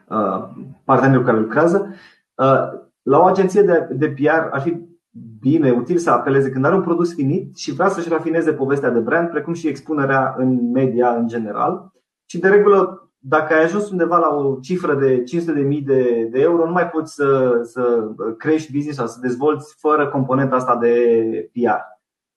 [0.09, 0.49] uh,
[0.85, 1.95] partener cu care lucrează.
[2.35, 4.92] Uh, la o agenție de, de PR ar fi
[5.41, 8.99] bine, util să apeleze când are un produs finit și vrea să-și rafineze povestea de
[8.99, 11.93] brand, precum și expunerea în media în general.
[12.27, 16.67] Și de regulă dacă ai ajuns undeva la o cifră de 500.000 de, de euro,
[16.67, 21.91] nu mai poți să, să crești business sau să dezvolți fără componenta asta de PR.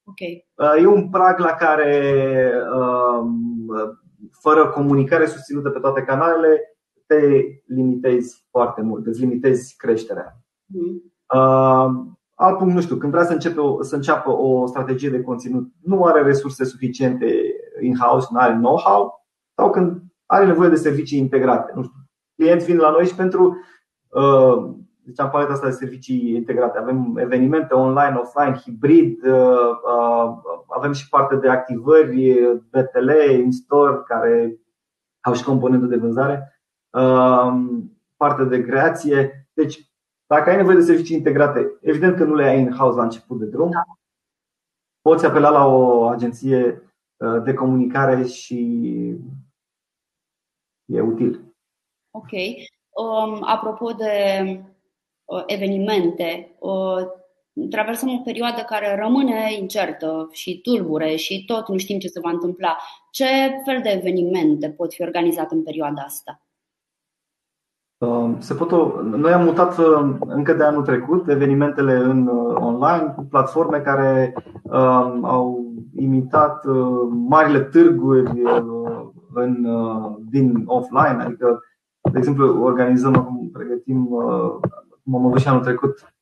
[0.03, 0.47] Okay.
[0.53, 3.65] Uh, e un prag la care, um,
[4.31, 7.19] fără comunicare susținută pe toate canalele, te
[7.65, 10.37] limitezi foarte mult, îți limitezi creșterea.
[10.65, 11.03] Mm.
[12.35, 15.67] Alt punct, nu știu, când vrea să, începe o, să înceapă o strategie de conținut,
[15.81, 17.27] nu are resurse suficiente
[17.81, 19.25] in-house, nu are know-how,
[19.57, 21.71] sau când are nevoie de servicii integrate.
[21.75, 21.95] Nu știu,
[22.35, 23.57] clienți vin la noi și pentru
[24.07, 24.73] uh,
[25.05, 26.77] ziceam paleta asta de servicii integrate.
[26.77, 30.33] Avem evenimente online, offline, hibrid, uh, uh,
[30.75, 32.33] avem și parte de activări
[32.69, 34.59] BTL, in-store, care
[35.21, 36.61] au și componentă de vânzare,
[38.17, 39.47] parte de creație.
[39.53, 39.94] Deci,
[40.27, 43.45] dacă ai nevoie de servicii integrate, evident că nu le ai in-house la început de
[43.45, 43.69] drum.
[43.71, 43.83] Da.
[45.01, 46.81] Poți apela la o agenție
[47.43, 48.89] de comunicare și
[50.85, 51.55] e util.
[52.11, 52.31] Ok.
[52.89, 54.43] Um, apropo de
[55.25, 57.07] uh, evenimente, uh,
[57.69, 62.29] traversăm o perioadă care rămâne incertă și tulbure și tot nu știm ce se va
[62.29, 62.77] întâmpla.
[63.11, 63.25] Ce
[63.65, 66.44] fel de evenimente pot fi organizate în perioada asta?
[67.97, 68.71] Um, se pot,
[69.03, 74.33] noi am mutat um, încă de anul trecut evenimentele în uh, online cu platforme care
[74.63, 79.67] um, au imitat uh, marile târguri uh, în,
[80.29, 81.59] din offline, adică,
[82.11, 84.05] de exemplu, organizăm, pregătim,
[85.03, 86.13] cum am avut și anul trecut,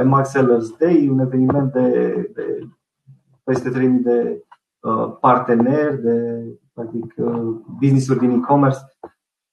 [0.00, 2.58] Emax Sellers Day, un eveniment de, de
[3.44, 4.44] peste 3000 de
[5.20, 7.14] parteneri, de practic
[7.80, 8.78] business-uri din e-commerce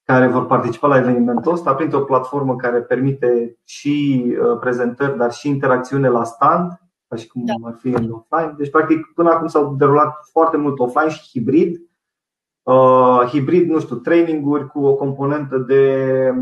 [0.07, 5.47] care vor participa la evenimentul ăsta printr-o platformă care permite și uh, prezentări, dar și
[5.47, 7.53] interacțiune la stand, ca și cum da.
[7.63, 8.53] ar fi în offline.
[8.57, 11.81] Deci, practic, până acum s-au derulat foarte mult offline și hibrid.
[12.63, 16.33] Uh, hibrid, nu știu, traininguri cu o componentă de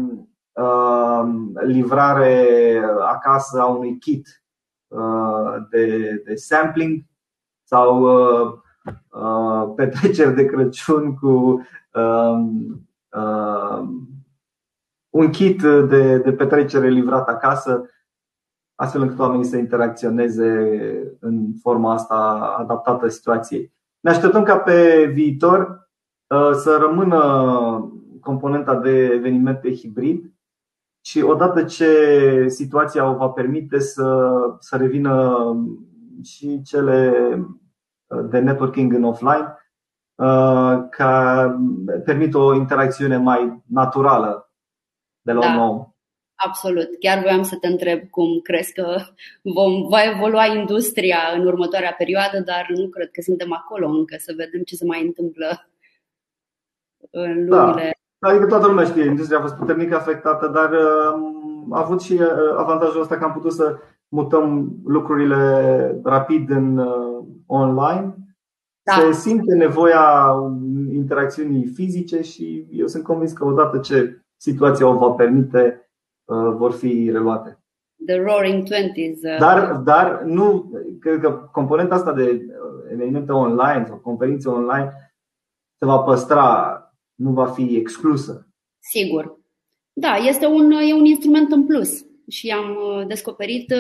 [0.53, 1.24] uh,
[1.66, 2.47] livrare
[3.01, 4.43] acasă a unui kit
[4.88, 7.03] uh, de, de sampling
[7.63, 8.53] sau uh,
[9.22, 11.63] uh, petreceri de Crăciun cu uh,
[12.01, 12.45] uh,
[15.09, 17.89] un kit de, de petrecere livrat acasă,
[18.76, 22.16] astfel încât oamenii să interacționeze în forma asta
[22.59, 23.74] adaptată situației.
[23.99, 25.89] Ne așteptăm ca pe viitor
[26.28, 27.20] uh, să rămână
[28.22, 30.34] componenta de evenimente hibrid
[31.01, 35.38] și odată ce situația o va permite să, să revină
[36.24, 37.13] și cele
[38.30, 39.64] de networking în offline, Uh,
[40.89, 41.55] ca
[42.05, 44.51] permit o interacțiune mai naturală
[45.22, 45.47] de la da.
[45.47, 45.88] un om.
[46.36, 46.89] Absolut.
[46.99, 48.97] Chiar voiam să te întreb cum crezi că
[49.41, 54.34] vom, va evolua industria în următoarea perioadă, dar nu cred că suntem acolo încă, să
[54.38, 55.70] vedem ce se mai întâmplă
[57.11, 57.66] în da.
[57.66, 57.97] lumile.
[58.20, 58.30] Da.
[58.30, 62.28] Adică toată lumea știe, industria a fost puternic afectată, dar uh, a avut și uh,
[62.57, 66.88] avantajul ăsta că am putut să mutăm lucrurile rapid în
[67.45, 68.16] online
[68.86, 68.94] da.
[68.94, 70.36] Se simte nevoia
[70.92, 75.90] interacțiunii fizice și eu sunt convins că odată ce situația o va permite,
[76.26, 77.60] uh, vor fi reluate.
[78.06, 79.20] The Roaring Twenties.
[79.24, 79.38] Uh...
[79.40, 85.14] Dar, dar nu, cred că componenta asta de uh, evenimente online sau conferințe online
[85.78, 86.80] se va păstra,
[87.16, 88.48] nu va fi exclusă.
[88.80, 89.40] Sigur.
[89.94, 93.74] Da, este un, e un instrument în plus și am uh, descoperit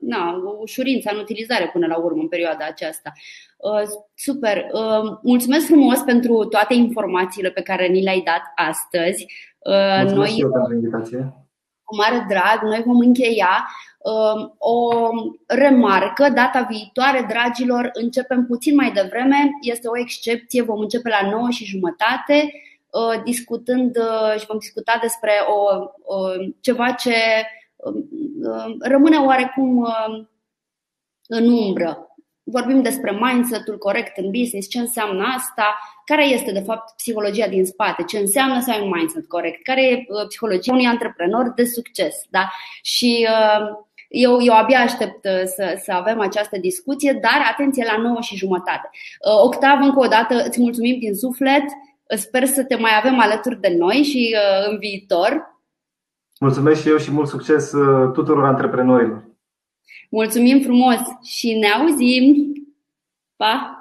[0.00, 3.12] na, o ușurință în utilizare până la urmă în perioada aceasta.
[3.58, 3.82] Uh,
[4.14, 4.56] super!
[4.72, 9.26] Uh, mulțumesc frumos pentru toate informațiile pe care ni le-ai dat astăzi.
[9.58, 11.32] Uh, mulțumesc noi, și eu pentru invitație.
[11.84, 13.68] Cu mare drag, noi vom încheia
[14.58, 15.08] o
[15.46, 16.28] remarcă.
[16.28, 19.36] Data viitoare, dragilor, începem puțin mai devreme.
[19.60, 22.52] Este o excepție, vom începe la 9 și jumătate
[23.24, 23.96] discutând
[24.38, 25.78] și vom discuta despre o,
[26.14, 26.16] o,
[26.60, 27.14] ceva ce
[28.80, 29.86] rămâne oarecum
[31.28, 32.08] în umbră
[32.50, 37.64] vorbim despre mindset-ul corect în business, ce înseamnă asta, care este de fapt psihologia din
[37.64, 41.64] spate, ce înseamnă să ai un mindset corect, care e uh, psihologia unui antreprenor de
[41.64, 42.14] succes.
[42.30, 42.50] Da?
[42.82, 43.66] Și uh,
[44.08, 48.36] eu, eu abia aștept uh, să, să avem această discuție, dar atenție la 9 și
[48.36, 48.90] jumătate.
[49.42, 51.64] Octav, încă o dată îți mulțumim din suflet,
[52.16, 54.36] sper să te mai avem alături de noi și
[54.68, 55.57] în viitor.
[56.40, 57.70] Mulțumesc și eu și mult succes
[58.12, 59.24] tuturor antreprenorilor.
[60.10, 62.52] Mulțumim frumos și ne auzim!
[63.36, 63.77] Pa!